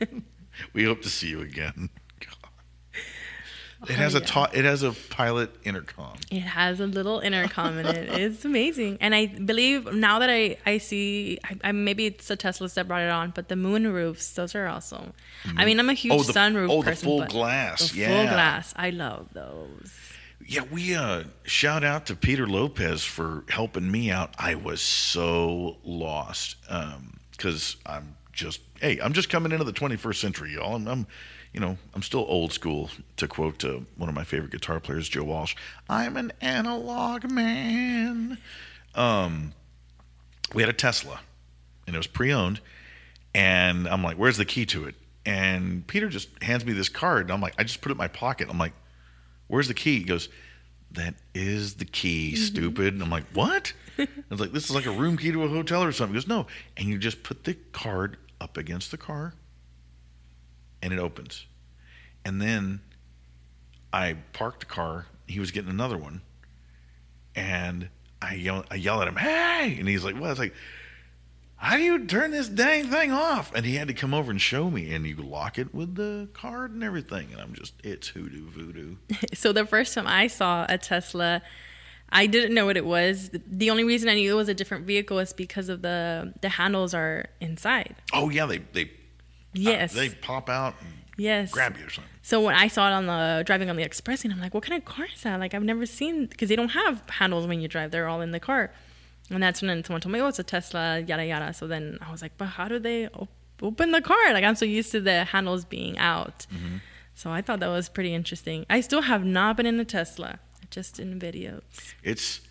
[0.73, 1.89] we hope to see you again.
[3.89, 6.15] It has Oh, a ta- it has a pilot intercom.
[6.31, 8.17] It has a little intercom in it.
[8.17, 8.97] It's amazing.
[9.01, 12.87] And I believe now that I, I see, I, I, maybe it's the Teslas that
[12.87, 15.11] brought it on, but the moon roofs, those are awesome.
[15.43, 15.65] I mm-hmm.
[15.65, 17.05] mean, I'm a huge Oh, the- sunroof oh, the person.
[17.07, 17.91] full but glass.
[17.91, 18.07] The Yeah.
[18.07, 18.73] full glass.
[18.77, 19.91] I love those.
[20.47, 24.33] Yeah, we uh shout out to Peter Lopez for helping me out.
[24.37, 30.15] I was so lost um cuz I'm just hey, I'm just coming into the 21st
[30.15, 30.75] century, y'all.
[30.75, 31.07] I'm, I'm
[31.53, 35.07] you know, I'm still old school to quote uh, one of my favorite guitar players,
[35.07, 35.55] Joe Walsh.
[35.87, 38.37] I'm an analog man.
[38.95, 39.53] Um
[40.53, 41.21] we had a Tesla
[41.87, 42.59] and it was pre-owned
[43.35, 47.23] and I'm like, "Where's the key to it?" And Peter just hands me this card
[47.23, 48.49] and I'm like, I just put it in my pocket.
[48.49, 48.73] I'm like,
[49.53, 49.99] where's the key?
[49.99, 50.29] He goes,
[50.93, 52.43] that is the key, mm-hmm.
[52.43, 52.95] stupid.
[52.95, 53.73] And I'm like, what?
[53.99, 56.15] I was like, this is like a room key to a hotel or something.
[56.15, 56.47] He goes, no.
[56.75, 59.35] And you just put the card up against the car
[60.81, 61.45] and it opens.
[62.25, 62.81] And then
[63.93, 65.05] I parked the car.
[65.27, 66.21] He was getting another one.
[67.35, 67.89] And
[68.23, 69.75] I yell, I yell at him, hey!
[69.77, 70.25] And he's like, what?
[70.25, 70.55] I was like,
[71.63, 73.53] how do you turn this dang thing off?
[73.55, 74.93] And he had to come over and show me.
[74.93, 77.29] And you lock it with the card and everything.
[77.31, 78.97] And I'm just, it's hoodoo voodoo.
[79.33, 81.41] So the first time I saw a Tesla,
[82.09, 83.31] I didn't know what it was.
[83.47, 86.49] The only reason I knew it was a different vehicle is because of the the
[86.49, 87.95] handles are inside.
[88.13, 88.91] Oh yeah, they they
[89.53, 89.95] Yes.
[89.95, 91.51] uh, they pop out and yes.
[91.51, 92.11] grab you or something.
[92.21, 94.63] So when I saw it on the driving on the express, and I'm like, what
[94.63, 95.39] kind of car is that?
[95.39, 98.31] Like I've never seen because they don't have handles when you drive; they're all in
[98.31, 98.71] the car.
[99.33, 101.53] And that's when someone told me, oh, it's a Tesla, yada yada.
[101.53, 103.29] So then I was like, but how do they op-
[103.61, 104.33] open the car?
[104.33, 106.45] Like I'm so used to the handles being out.
[106.53, 106.77] Mm-hmm.
[107.15, 108.65] So I thought that was pretty interesting.
[108.69, 111.61] I still have not been in a Tesla, just in videos.
[112.03, 112.41] It's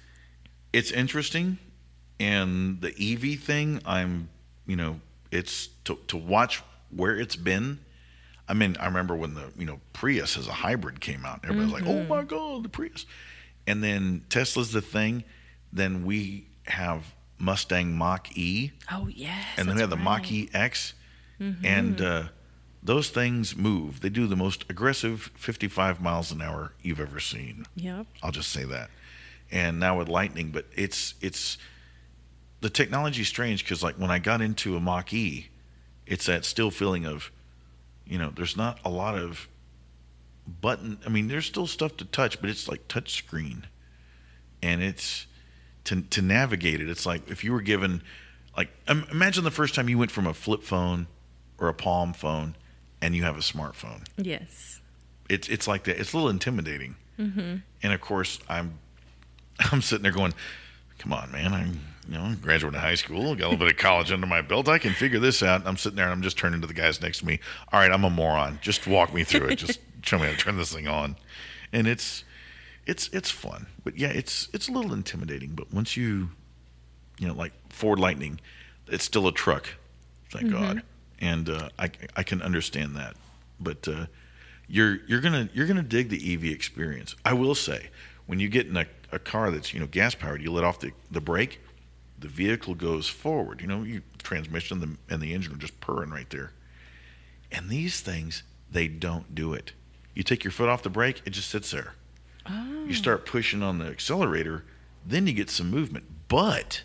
[0.73, 1.59] it's interesting,
[2.19, 3.81] and the EV thing.
[3.85, 4.29] I'm
[4.67, 7.81] you know it's to to watch where it's been.
[8.49, 11.41] I mean, I remember when the you know Prius as a hybrid came out.
[11.45, 12.09] Everybody was like, "Oh mm-hmm.
[12.09, 13.07] my god, the Prius!"
[13.67, 15.25] And then Tesla's the thing.
[15.73, 18.73] Then we have Mustang Mach E.
[18.91, 19.45] Oh yes.
[19.57, 20.05] and then we have the right.
[20.05, 20.95] Mach E X,
[21.41, 22.25] and uh,
[22.83, 24.01] those things move.
[24.01, 27.67] They do the most aggressive 55 miles an hour you've ever seen.
[27.75, 28.07] Yep.
[28.23, 28.91] I'll just say that.
[29.51, 31.59] And now with Lightning, but it's it's
[32.61, 35.49] the technology's strange because like when I got into a Mach E,
[36.07, 37.33] it's that still feeling of,
[38.07, 39.49] you know, there's not a lot of
[40.61, 40.99] button.
[41.05, 43.67] I mean, there's still stuff to touch, but it's like touch screen,
[44.63, 45.27] and it's
[45.85, 46.89] to to navigate it.
[46.89, 48.03] It's like if you were given,
[48.57, 51.07] like, imagine the first time you went from a flip phone
[51.59, 52.57] or a palm phone,
[53.01, 54.81] and you have a smartphone Yes.
[55.29, 55.99] it's it's like that.
[56.01, 56.97] It's a little intimidating.
[57.19, 57.57] Mm-hmm.
[57.83, 58.79] And of course, I'm
[59.73, 60.35] I'm sitting there going,
[60.99, 61.53] "Come on, man!
[61.53, 64.69] I'm you know graduated high school, got a little bit of college under my belt.
[64.69, 66.75] I can figure this out." And I'm sitting there, and I'm just turning to the
[66.75, 67.39] guys next to me.
[67.73, 68.59] All right, I'm a moron.
[68.63, 69.57] Just walk me through it.
[69.57, 71.17] Just show me how to turn this thing on.
[71.73, 72.25] And it's
[72.87, 75.51] it's it's fun, but yeah, it's it's a little intimidating.
[75.51, 76.31] But once you
[77.19, 78.41] you know like Ford Lightning,
[78.89, 79.69] it's still a truck.
[80.31, 80.83] Thank God.
[81.21, 83.15] And uh, I I can understand that,
[83.61, 83.87] but.
[83.87, 84.07] Uh,
[84.69, 87.15] you're you're gonna you're gonna dig the EV experience.
[87.27, 87.91] I will say,
[88.25, 90.79] when you get in a, a car that's you know gas powered, you let off
[90.79, 91.61] the, the brake,
[92.19, 93.61] the vehicle goes forward.
[93.61, 96.53] You know, you transmission and the, and the engine are just purring right there.
[97.51, 99.73] And these things, they don't do it.
[100.15, 101.95] You take your foot off the brake, it just sits there.
[102.47, 102.85] Oh.
[102.87, 104.65] You start pushing on the accelerator,
[105.05, 106.05] then you get some movement.
[106.29, 106.83] But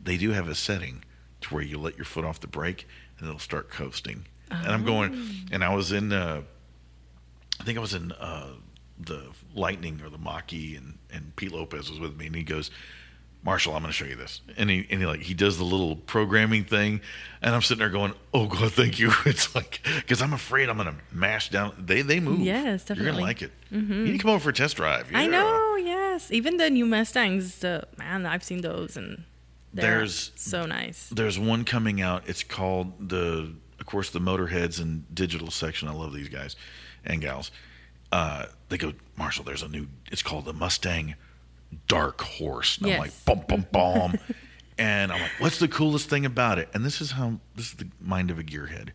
[0.00, 1.04] they do have a setting
[1.42, 2.86] to where you let your foot off the brake
[3.18, 4.26] and it'll start coasting.
[4.50, 6.42] And I'm going, and I was in, uh,
[7.58, 8.50] I think I was in uh,
[8.98, 12.70] the Lightning or the Mach-E, and, and Pete Lopez was with me, and he goes,
[13.44, 14.40] Marshall, I'm going to show you this.
[14.56, 17.02] And he, and he like, he does the little programming thing,
[17.42, 19.12] and I'm sitting there going, oh God, thank you.
[19.26, 21.74] It's like, because I'm afraid I'm going to mash down.
[21.78, 22.40] They, they move.
[22.40, 23.04] Yes, definitely.
[23.04, 23.52] You're going to like it.
[23.70, 25.08] You need to come over for a test drive.
[25.12, 26.30] I know, yes.
[26.32, 29.24] Even the new Mustangs, the man, I've seen those and
[29.74, 31.10] They're There's- so nice.
[31.10, 32.22] There's one coming out.
[32.26, 35.86] It's called the, of course, the Motorheads and digital section.
[35.88, 36.56] I love these guys
[37.04, 37.50] and gals.
[38.10, 39.44] Uh, they go, Marshall.
[39.44, 39.88] There's a new.
[40.10, 41.16] It's called the Mustang
[41.88, 42.78] Dark Horse.
[42.78, 44.18] And I'm like, bum bum bum.
[44.78, 46.68] and I'm like, what's the coolest thing about it?
[46.74, 48.90] And this is how this is the mind of a gearhead.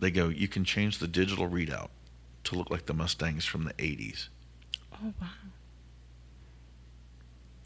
[0.00, 1.88] They go, you can change the digital readout
[2.44, 4.28] to look like the Mustangs from the '80s.
[4.94, 5.28] Oh wow.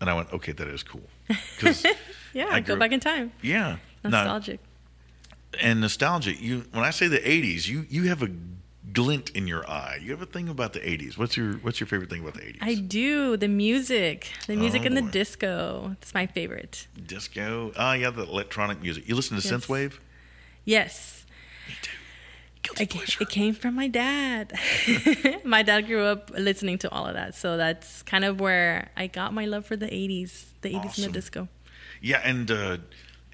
[0.01, 1.09] And I went, okay, that is cool.
[2.35, 3.31] Yeah, I go back in time.
[3.43, 4.61] yeah, Now- Nostalgic.
[5.61, 6.33] and nostalgia.
[6.35, 8.31] You when I say the '80s, you you have a
[8.93, 9.99] glint in your eye.
[10.03, 11.16] You have a thing about the '80s.
[11.18, 12.59] What's your What's your favorite thing about the '80s?
[12.61, 15.11] I do the music, the music Oh, and the boy.
[15.11, 15.97] disco.
[16.01, 16.86] It's my favorite.
[17.07, 17.72] Disco.
[17.76, 19.09] Oh yeah, the electronic music.
[19.09, 19.53] You listen to Yes.
[19.66, 19.95] synthwave?
[20.64, 21.26] Yes,
[21.68, 21.90] Me too.
[22.62, 24.53] Guilty it, it came from my dad.
[25.45, 29.09] my dad grew up listening to all of that, so that's kind of where I
[29.09, 31.49] got my love for the '80s, the '80s and the disco.
[32.01, 32.78] Yeah, and uh,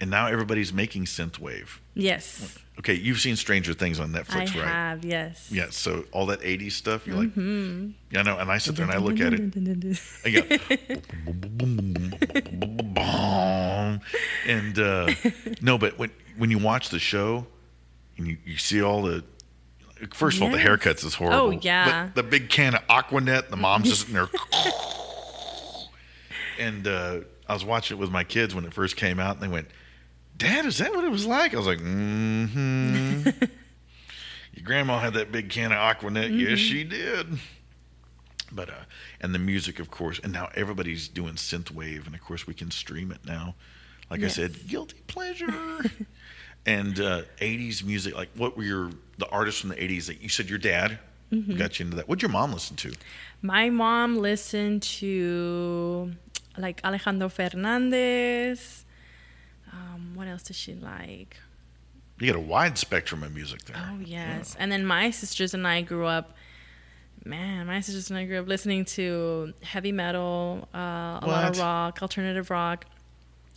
[0.00, 1.78] and now everybody's making synthwave.
[1.94, 4.58] Yes, Okay, you've seen Stranger Things on I Netflix, right?
[4.58, 5.04] I have.
[5.04, 5.50] Yes.
[5.50, 7.90] Yeah, so all that '80s stuff, you're like, Mm-hmm.
[8.12, 8.38] yeah, I know.
[8.38, 9.40] And I sit there and I look at it.
[10.24, 10.42] I go,
[14.46, 15.08] and uh,
[15.60, 17.46] no, but when when you watch the show
[18.16, 19.24] and you, you see all the
[20.12, 21.38] first of all the haircuts is horrible.
[21.38, 22.04] Oh, yeah.
[22.06, 24.28] But the big can of Aqua Net, the mom's just sitting there.
[26.60, 29.42] and uh, I was watching it with my kids when it first came out, and
[29.42, 29.68] they went,
[30.38, 33.28] "Dad, is that what it was like?" I was like, "Mm-hmm."
[34.54, 36.30] Your grandma had that big can of Aqua Net.
[36.30, 36.40] Mm-hmm.
[36.40, 37.26] Yes, she did.
[38.50, 38.72] But uh,
[39.20, 42.70] and the music, of course, and now everybody's doing synthwave, and of course we can
[42.70, 43.54] stream it now.
[44.10, 44.38] Like Yes.
[44.38, 45.52] I said, guilty pleasure.
[46.66, 50.28] and uh, '80s music, like what were your the artists from the '80s that you
[50.28, 50.98] said your dad
[51.30, 51.56] Mm-hmm.
[51.56, 52.08] got you into that?
[52.08, 52.94] What'd your mom listen to?
[53.42, 56.12] My mom listened to
[56.56, 58.86] like Alejandro Fernandez.
[59.72, 61.36] Um, what else does she like?
[62.20, 63.76] You got a wide spectrum of music there.
[63.78, 64.56] Oh yes.
[64.58, 66.34] And then my sisters and I grew up.
[67.24, 71.58] Man, my sisters and I grew up listening to heavy metal, uh, a lot of
[71.58, 72.86] rock, alternative rock.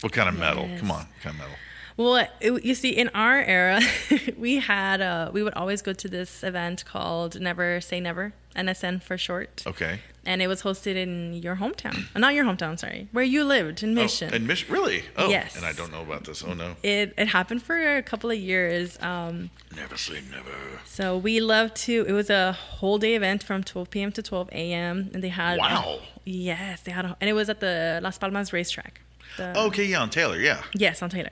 [0.01, 0.67] What kind of metal?
[0.79, 1.55] Come on, what kind of metal?
[1.95, 3.79] Well, it, you see, in our era,
[4.37, 9.03] we had uh, we would always go to this event called Never Say Never, NSN
[9.03, 9.99] for short, Okay.
[10.25, 13.81] And it was hosted in your hometown, uh, not your hometown, sorry, where you lived
[13.83, 14.29] in Mission.
[14.31, 15.03] Oh, and Mission, really?
[15.17, 15.55] Oh, Yes.
[15.55, 16.43] And I don't know about this.
[16.43, 16.75] Oh no.
[16.83, 18.97] it it happened for a couple of years.
[19.01, 20.81] Um, Never say never.
[20.85, 22.05] so we loved to.
[22.07, 24.11] It was a whole day event from 12 p.m.
[24.11, 25.09] to 12 a.m.
[25.13, 25.99] and they had Wow.
[26.25, 29.01] yes, they had, a, and it was at the Las Palmas racetrack.
[29.37, 30.61] The- Okay, yeah, on Taylor, yeah.
[30.73, 31.31] Yes, on Taylor.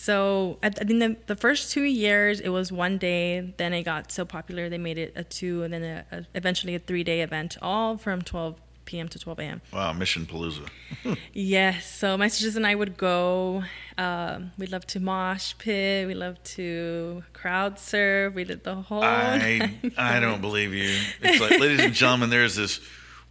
[0.00, 3.52] So I, I think the, the first two years it was one day.
[3.58, 6.74] Then it got so popular they made it a two, and then a, a, eventually
[6.74, 9.08] a three day event, all from 12 p.m.
[9.10, 9.60] to 12 a.m.
[9.74, 10.66] Wow, Mission Palooza.
[11.34, 11.86] Yes.
[11.86, 13.62] So my sisters and I would go.
[13.98, 16.06] Um, we love to mosh pit.
[16.06, 18.34] We love to crowd surf.
[18.34, 19.04] We did the whole.
[19.04, 20.98] I I don't believe you.
[21.20, 22.80] It's like, ladies and gentlemen, there's this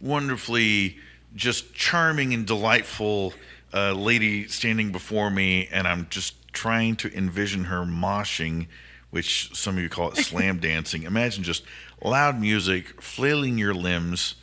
[0.00, 0.98] wonderfully
[1.34, 3.34] just charming and delightful
[3.74, 8.66] uh, lady standing before me, and I'm just trying to envision her moshing,
[9.10, 11.02] which some of you call it slam dancing.
[11.04, 11.62] Imagine just
[12.02, 14.34] loud music, flailing your limbs,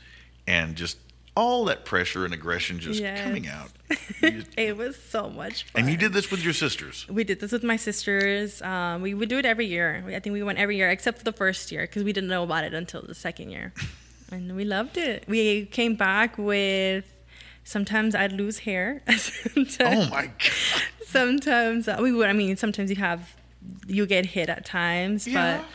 [0.48, 0.98] and just
[1.36, 3.22] all that pressure and aggression just Yes.
[3.24, 3.70] coming out.
[4.22, 5.82] You- It was so much fun.
[5.84, 7.06] and you did this with your sisters.
[7.08, 8.62] We did this with my sisters.
[8.64, 10.04] Um, we would do it every year.
[10.08, 12.42] I think we went every year except for the first year because we didn't know
[12.44, 13.74] about it until the second year,
[14.32, 15.26] and we loved it.
[15.28, 17.06] We came back with.
[17.64, 19.02] Sometimes I'd lose hair.
[19.18, 20.97] sometimes, Oh my god!
[21.08, 22.28] Sometimes uh, we would.
[22.30, 23.36] I mean, sometimes you have
[23.88, 25.58] you get hit at times, Yeah.
[25.58, 25.66] but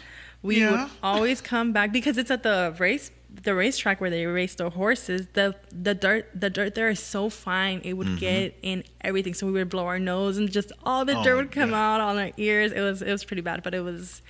[0.43, 0.70] we Yeah.
[0.70, 3.11] would always come back because it's at the race
[3.45, 5.26] the racetrack where they race the horses.
[5.33, 8.16] The the dirt the dirt there is so fine it would Mm-hmm.
[8.16, 9.35] get in everything.
[9.35, 11.95] So we would blow our nose and just all the Oh, dirt would come yeah.
[11.95, 12.72] out on our ears.
[12.72, 14.20] It was it was pretty bad, but it was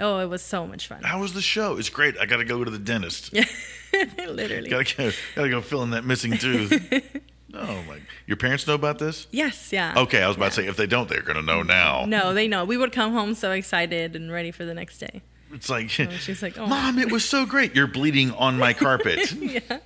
[0.00, 1.02] oh it was so much fun.
[1.04, 1.76] How was the show?
[1.76, 2.18] It's great.
[2.18, 3.30] I got to go to the dentist.
[3.32, 3.44] Yeah,
[4.28, 4.68] literally.
[4.68, 6.72] Gotta go, gotta go fill in that missing tooth.
[7.54, 8.00] oh my!
[8.26, 9.26] Your parents know about this?
[9.30, 9.94] Yes, yeah.
[9.96, 12.04] Okay, I was about to say if they don't, they're gonna know now.
[12.06, 12.64] No, they know.
[12.64, 15.22] We would come home so excited and ready for the next day.
[15.52, 16.66] It's like, she's like, oh.
[16.66, 17.74] Mom, it was so great.
[17.74, 19.34] You're bleeding on my carpet.
[19.40, 19.78] Yeah.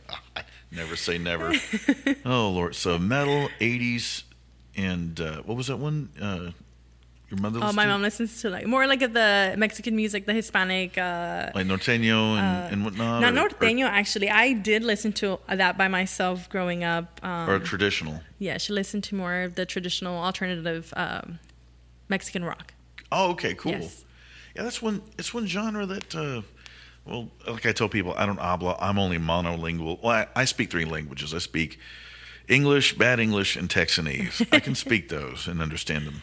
[0.72, 1.52] never say never.
[2.24, 2.74] oh Lord.
[2.74, 4.24] So metal, '80s,
[4.76, 6.10] and uh, what was that one?
[6.20, 6.50] Uh,
[7.30, 7.60] your mother.
[7.62, 7.90] Oh, my to?
[7.90, 10.98] mom listens to like more like the Mexican music, the Hispanic.
[10.98, 13.20] Uh, like norteño and, and whatnot.
[13.20, 14.28] not or- norteño, actually.
[14.30, 17.20] I did listen to that by myself growing up.
[17.22, 18.20] Um, or, or traditional.
[18.38, 21.38] yeah, she listened to more of the traditional alternative um,
[22.08, 22.74] Mexican rock.
[23.12, 23.72] Oh, okay, cool.
[23.72, 24.04] Yes.
[24.54, 25.02] Yeah, that's one.
[25.18, 26.14] It's one genre that.
[26.14, 26.42] Uh,
[27.06, 28.76] well, like I tell people, I don't habla.
[28.80, 30.02] I'm only monolingual.
[30.02, 31.32] Well, I, I speak three languages.
[31.32, 31.78] I speak
[32.48, 34.46] English, bad English, and Texanese.
[34.52, 36.20] I can speak those and understand them.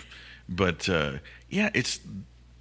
[0.50, 1.14] But uh,
[1.50, 2.00] yeah, it's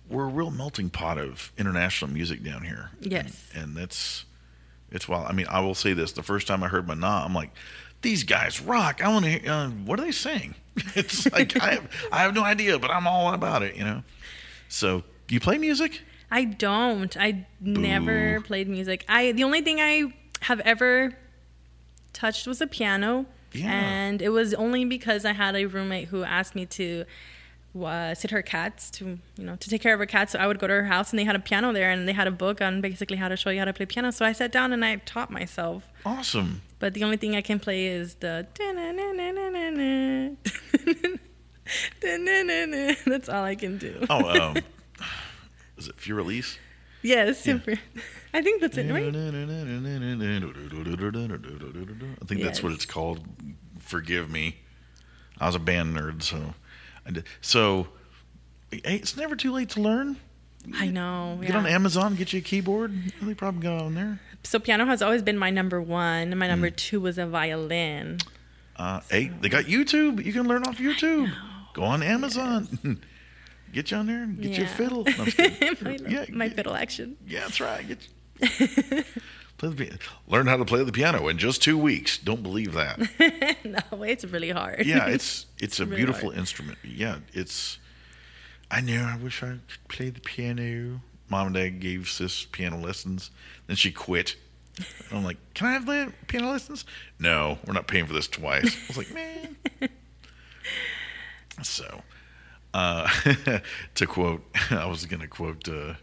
[0.09, 2.91] we're a real melting pot of international music down here.
[3.01, 3.51] Yes.
[3.55, 4.24] and, and that's
[4.91, 5.26] it's wild.
[5.26, 7.51] I mean, I will say this: the first time I heard Maná, I'm like,
[8.03, 9.03] these guys rock.
[9.05, 9.30] I want to.
[9.32, 10.55] hear uh, what are they saying?
[10.95, 13.76] it's like I have I have no idea, but I'm all about it.
[13.76, 14.03] You know.
[14.68, 16.03] So you play music?
[16.30, 17.16] I don't.
[17.16, 19.05] I never played music.
[19.09, 20.12] I the only thing I
[20.43, 21.16] have ever
[22.12, 23.26] touched was a piano.
[23.53, 23.70] Yeah.
[23.70, 27.05] And it was only because I had a roommate who asked me to
[28.14, 30.33] sit her cats to you know to take care of her cats.
[30.33, 32.12] So I would go to her house and they had a piano there and they
[32.12, 34.11] had a book on basically how to show you how to play piano.
[34.11, 35.85] So I sat down and I taught myself.
[36.05, 36.62] Awesome.
[36.79, 38.47] But the only thing I can play is the
[43.07, 44.07] that's all I can do.
[44.09, 44.57] Oh, um,
[45.77, 46.59] is it Für Elise?
[47.03, 47.74] Yes, super.
[48.35, 49.14] I think that's it, right?
[52.20, 53.20] I think that's what it's called.
[53.79, 54.57] Forgive me.
[55.39, 56.55] I was a band nerd, so
[57.40, 57.88] So
[58.70, 60.16] hey, it's never too late to learn.
[60.74, 61.38] I know.
[61.40, 61.59] Get yeah.
[61.59, 62.92] on Amazon, get you a keyboard.
[63.22, 64.20] They probably got on there.
[64.42, 66.32] So piano has always been my number one.
[66.32, 66.36] Mm.
[66.38, 68.18] My number two was a violin.
[68.76, 70.24] Uh, hey, they got YouTube.
[70.24, 71.32] You can learn off YouTube.
[71.72, 73.00] Go on Amazon.
[73.72, 75.04] Get you on there and get you a fiddle.
[75.04, 75.76] No, I'm just kidding.
[75.82, 77.16] my, yeah, my yeah, fiddle action.
[77.26, 77.84] yeah, that's right.
[79.59, 79.98] Play the piano.
[80.26, 82.18] Learn how to play the piano in just two weeks.
[82.18, 82.98] Don't believe that.
[83.64, 84.84] no, it's really hard.
[84.84, 86.38] yeah, it's it's a really beautiful hard.
[86.38, 86.78] instrument.
[86.84, 87.78] Yeah, it's.
[88.70, 89.02] I know.
[89.11, 91.00] I wish I could play the piano.
[91.28, 93.30] Mom and Dad gave sis piano lessons.
[93.66, 94.36] Then she quit.
[95.11, 96.84] I'm like, can I have the piano lessons?
[97.18, 98.76] No, we're not paying for this twice.
[98.76, 99.57] I was like, man.
[101.62, 102.02] so,
[102.74, 103.09] uh,
[103.94, 105.66] to quote, I was going to quote.
[105.66, 105.94] Uh,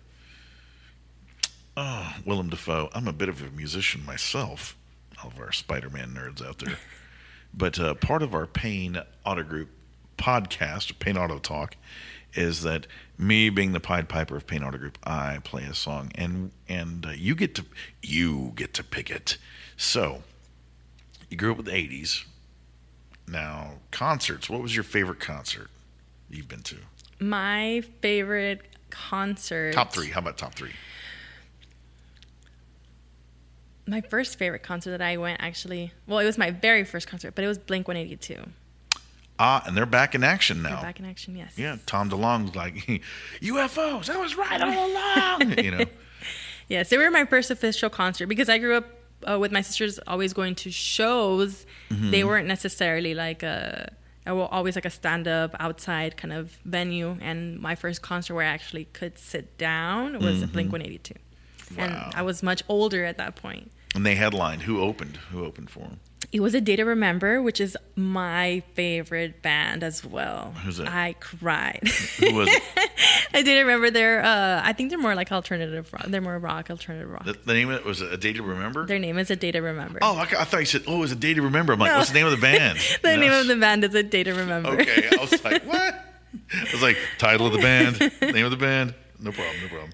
[1.77, 2.89] oh, Willem Dafoe.
[2.93, 4.75] I'm a bit of a musician myself.
[5.21, 6.77] All of our Spider-Man nerds out there.
[7.53, 9.69] But uh, part of our Payne Auto Group
[10.17, 11.75] podcast, Payne Auto Talk,
[12.33, 16.11] is that me being the Pied Piper of Payne Auto Group, I play a song,
[16.15, 17.65] and and uh, you get to
[18.01, 19.37] you get to pick it.
[19.77, 20.23] So
[21.29, 22.23] you grew up with the '80s.
[23.27, 24.49] Now concerts.
[24.49, 25.69] What was your favorite concert
[26.29, 26.77] you've been to?
[27.19, 29.73] My favorite concert.
[29.73, 30.09] Top three.
[30.09, 30.71] How about top three?
[33.85, 37.35] My first favorite concert that I went actually, well, it was my very first concert,
[37.35, 38.49] but it was Blink 182.
[39.39, 40.75] Ah, and they're back in action now.
[40.75, 41.57] They're Back in action, yes.
[41.57, 42.75] Yeah, Tom DeLonge's like
[43.41, 44.09] UFOs.
[44.09, 45.57] I was right all along.
[45.63, 45.85] you know.
[46.69, 48.85] Yes, they were my first official concert because I grew up
[49.29, 51.65] uh, with my sisters always going to shows.
[51.89, 52.11] Mm-hmm.
[52.11, 53.91] They weren't necessarily like a,
[54.25, 57.17] always like a stand up outside kind of venue.
[57.21, 61.15] And my first concert where I actually could sit down was Blink 182.
[61.77, 62.17] And Mm-hmm.
[62.17, 63.71] I was much older at that point.
[63.95, 64.63] And they headlined.
[64.63, 65.17] Who opened?
[65.31, 65.99] Who opened for them?
[66.31, 70.55] It was a Day to Remember, which is my favorite band as well.
[70.63, 70.87] Who's that?
[70.87, 71.87] I cried.
[72.19, 72.63] Who was it?
[73.35, 74.23] I didn't remember they're.
[74.23, 76.05] Uh, I think they're more like alternative rock.
[76.07, 77.25] They're more rock, alternative rock.
[77.25, 78.87] The, the name of it was a day to remember.
[78.87, 79.99] Their name is a Day to Remember.
[80.01, 81.91] Oh, I, I thought you said, "Oh, it was a day to remember." I'm like,
[81.91, 81.97] No.
[81.99, 83.21] "What's the name of the band?" the You know?
[83.27, 84.69] name of the band is a Day to Remember.
[84.69, 85.93] Okay, I was like, "What?"
[86.51, 87.99] I was like, "Title of the band,
[88.33, 89.91] name of the band." No problem, no problem.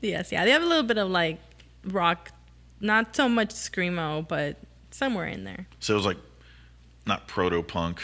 [0.00, 1.38] Yes, yeah, they have a little bit of like
[1.84, 2.30] rock,
[2.80, 4.56] not so much screamo, but
[4.90, 5.66] somewhere in there.
[5.80, 6.18] So it was like
[7.06, 8.00] not proto punk.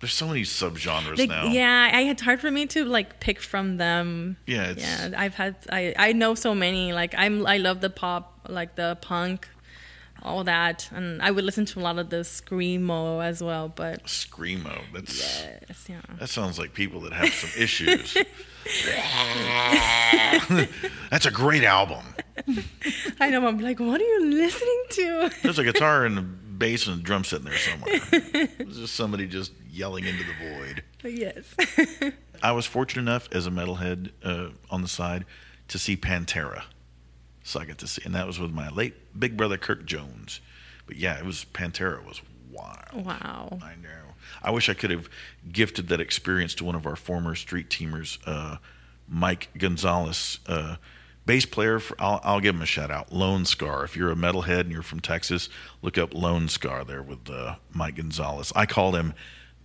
[0.00, 1.44] There's so many subgenres Like, now.
[1.46, 4.36] yeah, I, it's hard for me to like pick from them.
[4.46, 6.92] Yeah, it's, Yeah, I've had I I know so many.
[6.92, 9.48] Like I'm I love the pop, like the punk,
[10.22, 13.68] all that, and I would listen to a lot of the screamo as well.
[13.68, 14.82] But screamo.
[14.92, 16.00] That's yes, yeah.
[16.18, 18.16] that sounds like people that have some issues.
[21.10, 22.04] That's a great album.
[23.20, 23.46] I know.
[23.46, 25.30] I'm like, what are you listening to?
[25.42, 28.00] There's a guitar and a bass and a drum sitting there somewhere.
[28.60, 30.82] It's just somebody just yelling into the void.
[31.04, 31.54] yes.
[32.42, 35.24] I was fortunate enough as a metalhead uh, on the side
[35.68, 36.64] to see Pantera.
[37.44, 40.40] So I got to see, and that was with my late big brother Kirk Jones.
[40.86, 42.20] But yeah, it was Pantera was
[42.50, 43.04] wild.
[43.04, 43.58] wow.
[43.62, 44.14] I know.
[44.42, 45.08] I wish I could have
[45.50, 48.56] gifted that experience to one of our former street teamers, uh,
[49.08, 50.76] Mike Gonzalez, uh,
[51.26, 51.78] bass player.
[51.78, 53.12] For, I'll, I'll give him a shout out.
[53.12, 53.84] Lone Scar.
[53.84, 55.48] If you're a metalhead and you're from Texas,
[55.82, 58.52] look up Lone Scar there with uh, Mike Gonzalez.
[58.56, 59.14] I called him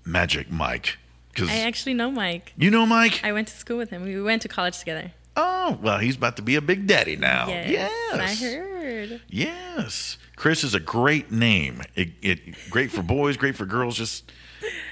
[0.05, 0.97] Magic Mike
[1.33, 2.53] because I actually know Mike.
[2.57, 3.21] you know Mike.
[3.23, 4.03] I went to school with him.
[4.03, 5.11] We went to college together.
[5.37, 7.47] Oh well, he's about to be a big daddy now.
[7.47, 8.41] Yes, Oh, yes.
[8.41, 9.21] I heard.
[9.29, 11.81] Yes, Chris is a great name.
[11.95, 13.95] It, it great for boys, great for girls.
[13.97, 14.31] Just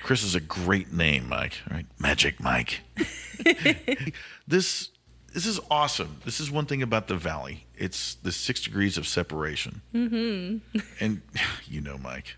[0.03, 1.55] Chris is a great name, Mike.
[1.69, 2.81] All right, Magic Mike.
[4.47, 4.89] this
[5.33, 6.17] this is awesome.
[6.23, 7.65] This is one thing about the valley.
[7.75, 9.81] It's the six degrees of separation.
[9.93, 10.79] Mm-hmm.
[10.99, 11.21] and
[11.67, 12.35] you know, Mike,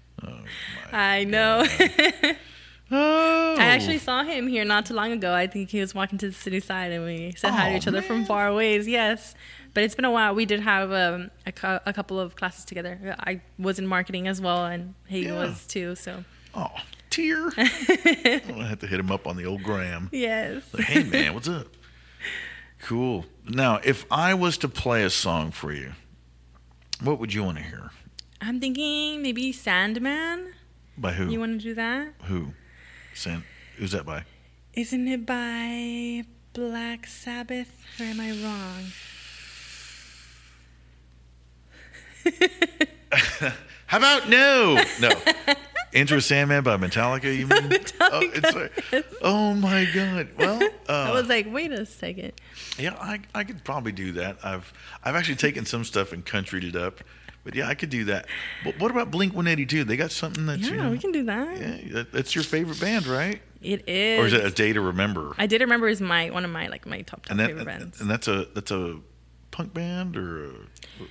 [0.92, 1.66] I know.
[3.58, 5.34] Oh, I actually saw him here not too long ago.
[5.34, 7.88] I think he was walking to the city side and we said hi to each
[7.88, 8.26] other from man.
[8.26, 8.88] far ways.
[8.88, 9.36] Yes.
[9.74, 10.34] But it's been a while.
[10.34, 13.16] We did have um, a, cou- a couple of classes together.
[13.20, 15.34] I was in marketing as well, and he Yeah.
[15.34, 15.96] was too.
[15.96, 16.24] So,
[16.56, 16.72] oh,
[17.12, 17.50] tear.
[17.58, 20.10] I have to hit him up on the old gram.
[20.12, 20.64] yes.
[20.74, 21.68] Like, hey man, what's up?
[22.82, 23.26] Cool.
[23.48, 25.94] Now, if I was to play a song for you,
[27.02, 27.92] what would you want to hear?
[28.42, 30.54] I'm thinking maybe Sandman.
[30.98, 31.30] By who?
[31.30, 32.14] You want to do that?
[32.24, 32.54] who?
[33.18, 33.44] San-
[33.78, 34.24] Who's that by?
[34.74, 37.84] Isn't it by Black Sabbath?
[38.00, 38.84] Or am I wrong?
[43.88, 44.84] How about no?
[45.02, 45.10] No.
[45.94, 47.80] Enter Sandman by Metallica, you mean?
[48.00, 48.70] Oh,
[49.22, 50.30] oh my God.
[50.38, 52.34] Well, I uh, was like, wait a second.
[52.78, 54.38] yeah, I, I could probably do that.
[54.44, 54.72] I've
[55.04, 57.02] I've actually taken some stuff and countryed it up,
[57.48, 58.26] but yeah, I could do that.
[58.66, 59.86] But what about Blink One Eighty Two?
[59.86, 61.58] They got something that you Yeah, know, we can do that.
[61.58, 63.42] Yeah, that, that's your favorite band, right?
[63.62, 64.20] It is.
[64.20, 65.34] Or is it a day to remember?
[65.38, 67.66] I did remember is my one of my like my top top and that favorite
[67.66, 68.02] bands.
[68.02, 68.98] and that's a that's a
[69.52, 70.50] punk band or a,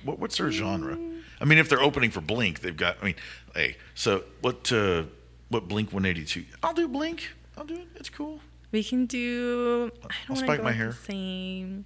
[0.03, 0.95] what, what's their genre?
[1.41, 2.97] I mean, if they're opening for Blink, they've got.
[3.01, 3.15] I mean,
[3.55, 4.71] hey, so what?
[4.71, 5.05] Uh,
[5.49, 6.45] what Blink One Eighty Two?
[6.61, 7.29] I'll do Blink.
[7.57, 7.87] I'll do it.
[7.95, 8.41] It's cool.
[8.71, 9.89] We can do.
[10.03, 10.87] I I'll don't want to spike go my hair.
[10.89, 11.85] the same.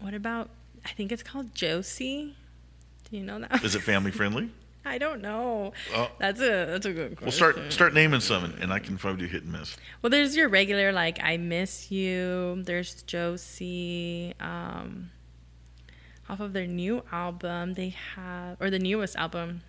[0.00, 0.50] What about?
[0.84, 2.34] I think it's called Josie.
[3.10, 3.64] Do you know that?
[3.64, 4.50] Is it family friendly?
[4.86, 5.72] I don't know.
[5.94, 6.10] Oh.
[6.18, 7.24] That's a that's a good question.
[7.24, 9.76] We'll start start naming some, and I can probably do hit and miss.
[10.02, 12.62] Well, there's your regular like I miss you.
[12.64, 14.34] There's Josie.
[14.40, 15.10] Um,
[16.28, 19.62] off of their new album, they have or the newest album.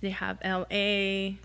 [0.00, 1.38] They have L.A.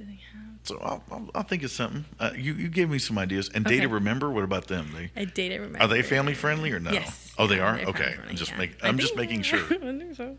[0.00, 0.52] Do they have?
[0.62, 2.06] So I'll, I'll, I'll think of something.
[2.18, 3.50] Uh, you you gave me some ideas.
[3.52, 3.84] And Okay.
[3.84, 4.30] Remember.
[4.30, 4.92] What about them?
[4.94, 5.82] They I dated remember.
[5.82, 6.90] are they family friendly or no?
[6.90, 7.34] Yes.
[7.36, 7.88] Oh, they Yeah, are.
[7.90, 8.14] Okay.
[8.26, 8.88] I'm just make yeah.
[8.88, 9.58] I'm just making sure.
[9.70, 10.38] I think so.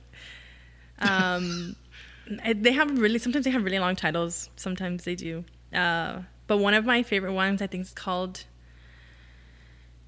[0.98, 1.76] Um,
[2.56, 4.50] they have really sometimes they have really long titles.
[4.56, 5.46] Sometimes they do.
[5.72, 8.46] Uh, but one of my favorite ones, I think, is called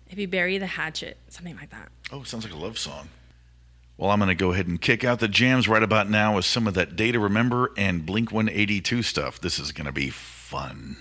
[0.10, 1.90] "If You Bury the Hatchet," something like that.
[2.12, 3.10] Oh, sounds like a love song.
[4.04, 6.44] Well, I'm going to go ahead and kick out the jams right about now with
[6.44, 9.40] some of that Day to Remember and Blink 182 stuff.
[9.40, 10.98] This is going to be fun.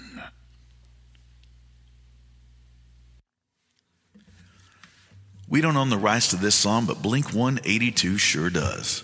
[5.48, 9.02] We don't own the rights to this song, but Blink 182 sure does.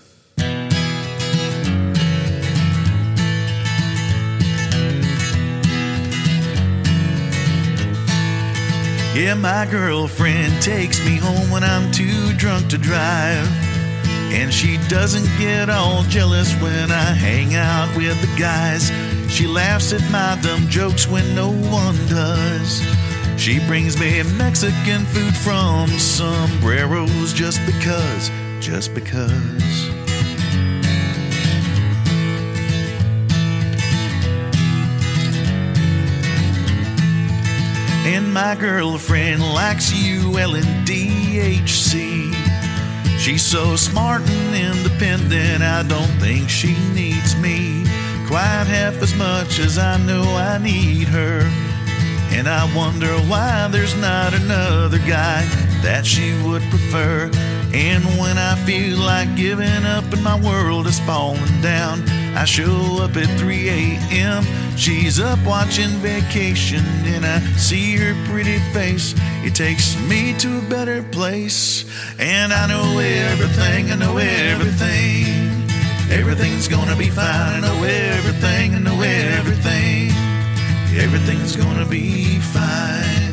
[9.16, 13.67] Yeah, my girlfriend takes me home when I'm too drunk to drive.
[14.30, 18.90] And she doesn't get all jealous when I hang out with the guys.
[19.30, 22.82] She laughs at my dumb jokes when no one does.
[23.38, 29.88] She brings me Mexican food from sombreros just because, just because.
[38.04, 42.27] And my girlfriend likes UL and DHC.
[43.18, 47.84] She's so smart and independent, I don't think she needs me
[48.28, 51.40] quite half as much as I know I need her.
[52.30, 55.42] And I wonder why there's not another guy
[55.82, 57.30] that she would prefer.
[57.72, 63.02] And when I feel like giving up and my world is falling down, I show
[63.02, 64.44] up at 3 a.m.
[64.76, 69.14] She's up watching vacation, and I see her pretty face.
[69.44, 71.84] It takes me to a better place.
[72.18, 75.26] And I know everything, I know everything.
[76.10, 80.10] Everything's gonna be fine, I know everything, I know everything.
[80.96, 83.27] Everything's gonna be fine.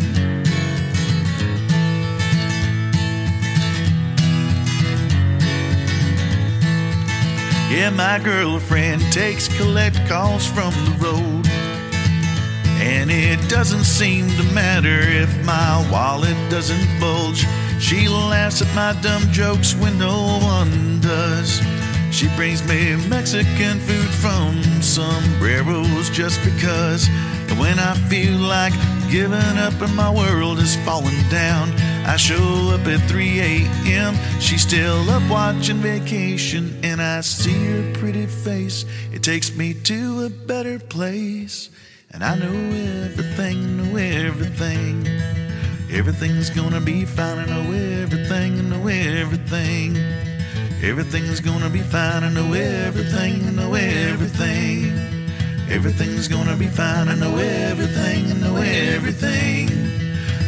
[7.70, 11.48] Yeah, my girlfriend takes collect calls from the road.
[12.78, 17.44] And it doesn't seem to matter if my wallet doesn't bulge.
[17.80, 21.60] She laughs at my dumb jokes when no one does.
[22.12, 27.10] She brings me Mexican food from sombreros just because.
[27.50, 28.74] And when I feel like
[29.10, 31.74] giving up and my world is falling down,
[32.08, 34.16] I show up at 3 a.m.
[34.40, 38.86] She's still up watching vacation, and I see her pretty face.
[39.12, 41.72] It takes me to a better place.
[42.12, 42.54] And I know
[43.06, 45.08] everything, know everything.
[45.92, 49.98] Everything's gonna be fine, I know everything, I know everything.
[50.84, 54.94] Everything's gonna be fine, I know everything, I know everything.
[55.70, 59.75] Everything's gonna be fine, I know everything, I know everything.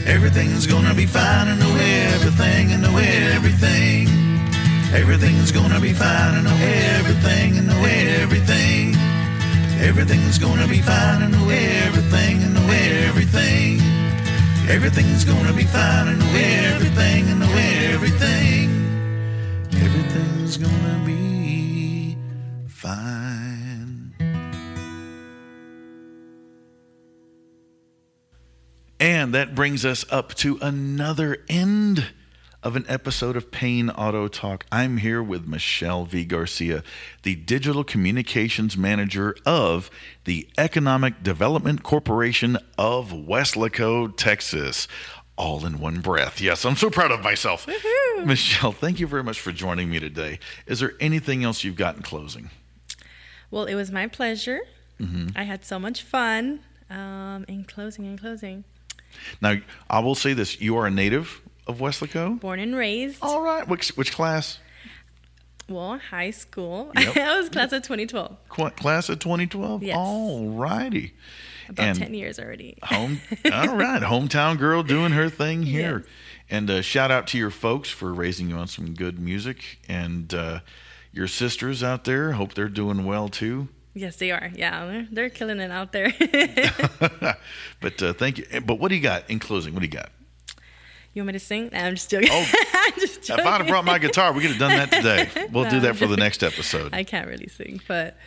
[0.08, 1.76] Everything's gonna be fine, I know
[2.16, 4.18] everything, I know everything.
[4.94, 6.34] Everything's gonna be fine.
[6.36, 6.58] I know
[6.96, 7.58] everything.
[7.58, 8.96] I know everything.
[9.80, 11.22] Everything's gonna be fine.
[11.24, 12.36] I know everything.
[12.42, 12.68] I know
[13.06, 13.82] everything.
[14.70, 16.08] Everything's gonna be fine.
[16.08, 17.28] I know everything.
[17.28, 17.54] I know
[17.94, 18.68] everything.
[19.74, 21.27] Everything's gonna be
[29.00, 32.08] And that brings us up to another end
[32.64, 34.66] of an episode of Payne Auto Talk.
[34.72, 36.26] I'm here with Michelle V.
[36.26, 36.84] Garcia,
[37.22, 39.92] the Digital Communications Manager of
[40.24, 44.88] the Economic Development Corporation of Weslaco, Texas.
[45.38, 46.42] All in one breath.
[46.42, 47.68] Yes, I'm so proud of myself.
[48.26, 50.40] Michelle, thank you very much for joining me today.
[50.66, 52.50] Is there anything else you've got in closing?
[53.52, 54.62] Well, it was my pleasure.
[55.00, 55.38] Mm-hmm.
[55.38, 56.62] I had so much fun.
[56.90, 58.64] Um, in closing, in closing,
[59.42, 59.56] Now,
[59.90, 62.40] I will say this you are a native of Weslaco?
[62.40, 63.20] born and raised.
[63.22, 63.68] All right.
[63.68, 64.60] Which, which class?
[65.70, 66.92] Well, high school.
[66.98, 67.18] Yep.
[67.18, 68.38] I was class of 2012.
[68.50, 69.84] Qu- class of 2012?
[69.84, 69.98] Yes.
[69.98, 71.14] All righty.
[71.68, 72.78] About And- 10 years already.
[72.84, 73.20] Home,
[73.52, 76.04] all right, hometown girl doing her thing here.
[76.06, 76.14] Yes.
[76.50, 80.34] And uh, shout out to your folks for raising you on some good music, and
[80.34, 80.60] uh,
[81.12, 82.32] your sisters out there.
[82.32, 83.68] Hope they're doing well too.
[83.98, 84.52] Yes, they are.
[84.56, 86.14] Yeah, they're, they're killing it out there.
[87.82, 88.62] but uh, thank you.
[88.62, 89.74] But what do you got in closing?
[89.74, 90.12] What do you got?
[91.18, 91.70] you want me to sing?
[91.74, 92.30] Nah, I'm just joking.
[92.32, 92.46] Oh,
[93.00, 95.48] just If I'd have brought my guitar, we could have done that today.
[95.52, 96.94] We'll do that for the next episode.
[96.94, 98.18] I can't really sing, but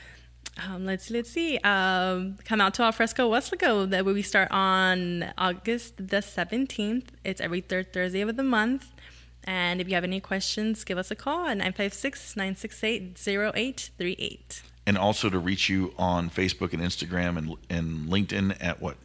[0.66, 1.59] um, let's let's see.
[1.59, 3.89] Um, come out to Alfresco Weslaco.
[3.89, 7.12] That we start on August the seventeenth.
[7.25, 8.91] It's every third Thursday of the month.
[9.45, 14.62] And if you have any questions, give us a call at 956 968 0838.
[14.87, 18.97] And also to reach you on Facebook and Instagram and, and LinkedIn at what?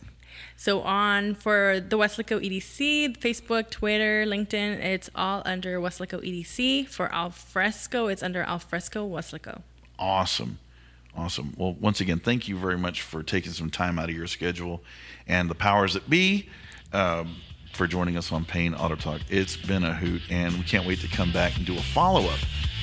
[0.58, 6.88] So on for the Weslaco EDC, Facebook, Twitter, LinkedIn, it's all under Weslaco EDC.
[6.88, 9.62] For Alfresco, it's under Alfresco Weslaco.
[10.00, 10.60] Awesome.
[11.18, 11.54] Awesome.
[11.58, 14.82] Well, once again, thank you very much for taking some time out of your schedule
[15.28, 16.50] and the powers that be
[16.94, 17.38] um,
[17.74, 19.22] for joining us on Payne Auto Talk.
[19.30, 22.26] It's been a hoot, and we can't wait to come back and do a follow
[22.28, 22.40] up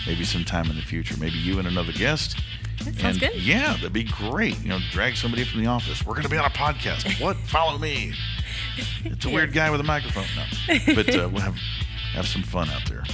[0.07, 1.15] maybe sometime in the future.
[1.19, 2.39] Maybe you and another guest.
[2.85, 3.43] That sounds And, good.
[3.43, 4.59] Yeah, that'd be great.
[4.61, 6.05] You know, drag somebody from the office.
[6.05, 7.21] We're going to be on a podcast.
[7.21, 7.37] what?
[7.39, 8.13] Follow me.
[9.05, 10.25] It's a weird guy with a microphone.
[10.37, 10.95] No.
[10.95, 11.57] But uh, we'll have,
[12.15, 13.05] have some fun out there.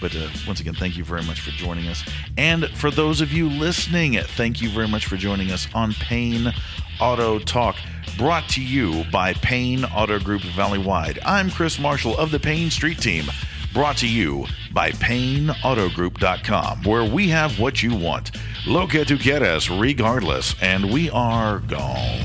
[0.00, 2.04] But uh, once again, thank you very much for joining us.
[2.36, 6.52] And for those of you listening, thank you very much for joining us on Payne
[7.00, 7.76] Auto Talk,
[8.18, 11.18] brought to you by Payne Auto Group Valley Wide.
[11.24, 13.26] I'm Chris Marshall of the Payne Street Team,
[13.72, 18.32] Brought to you by PayneAutoGroup.com, where we have what you want.
[18.66, 22.20] Lo que tu quieres, regardless, and we are gone.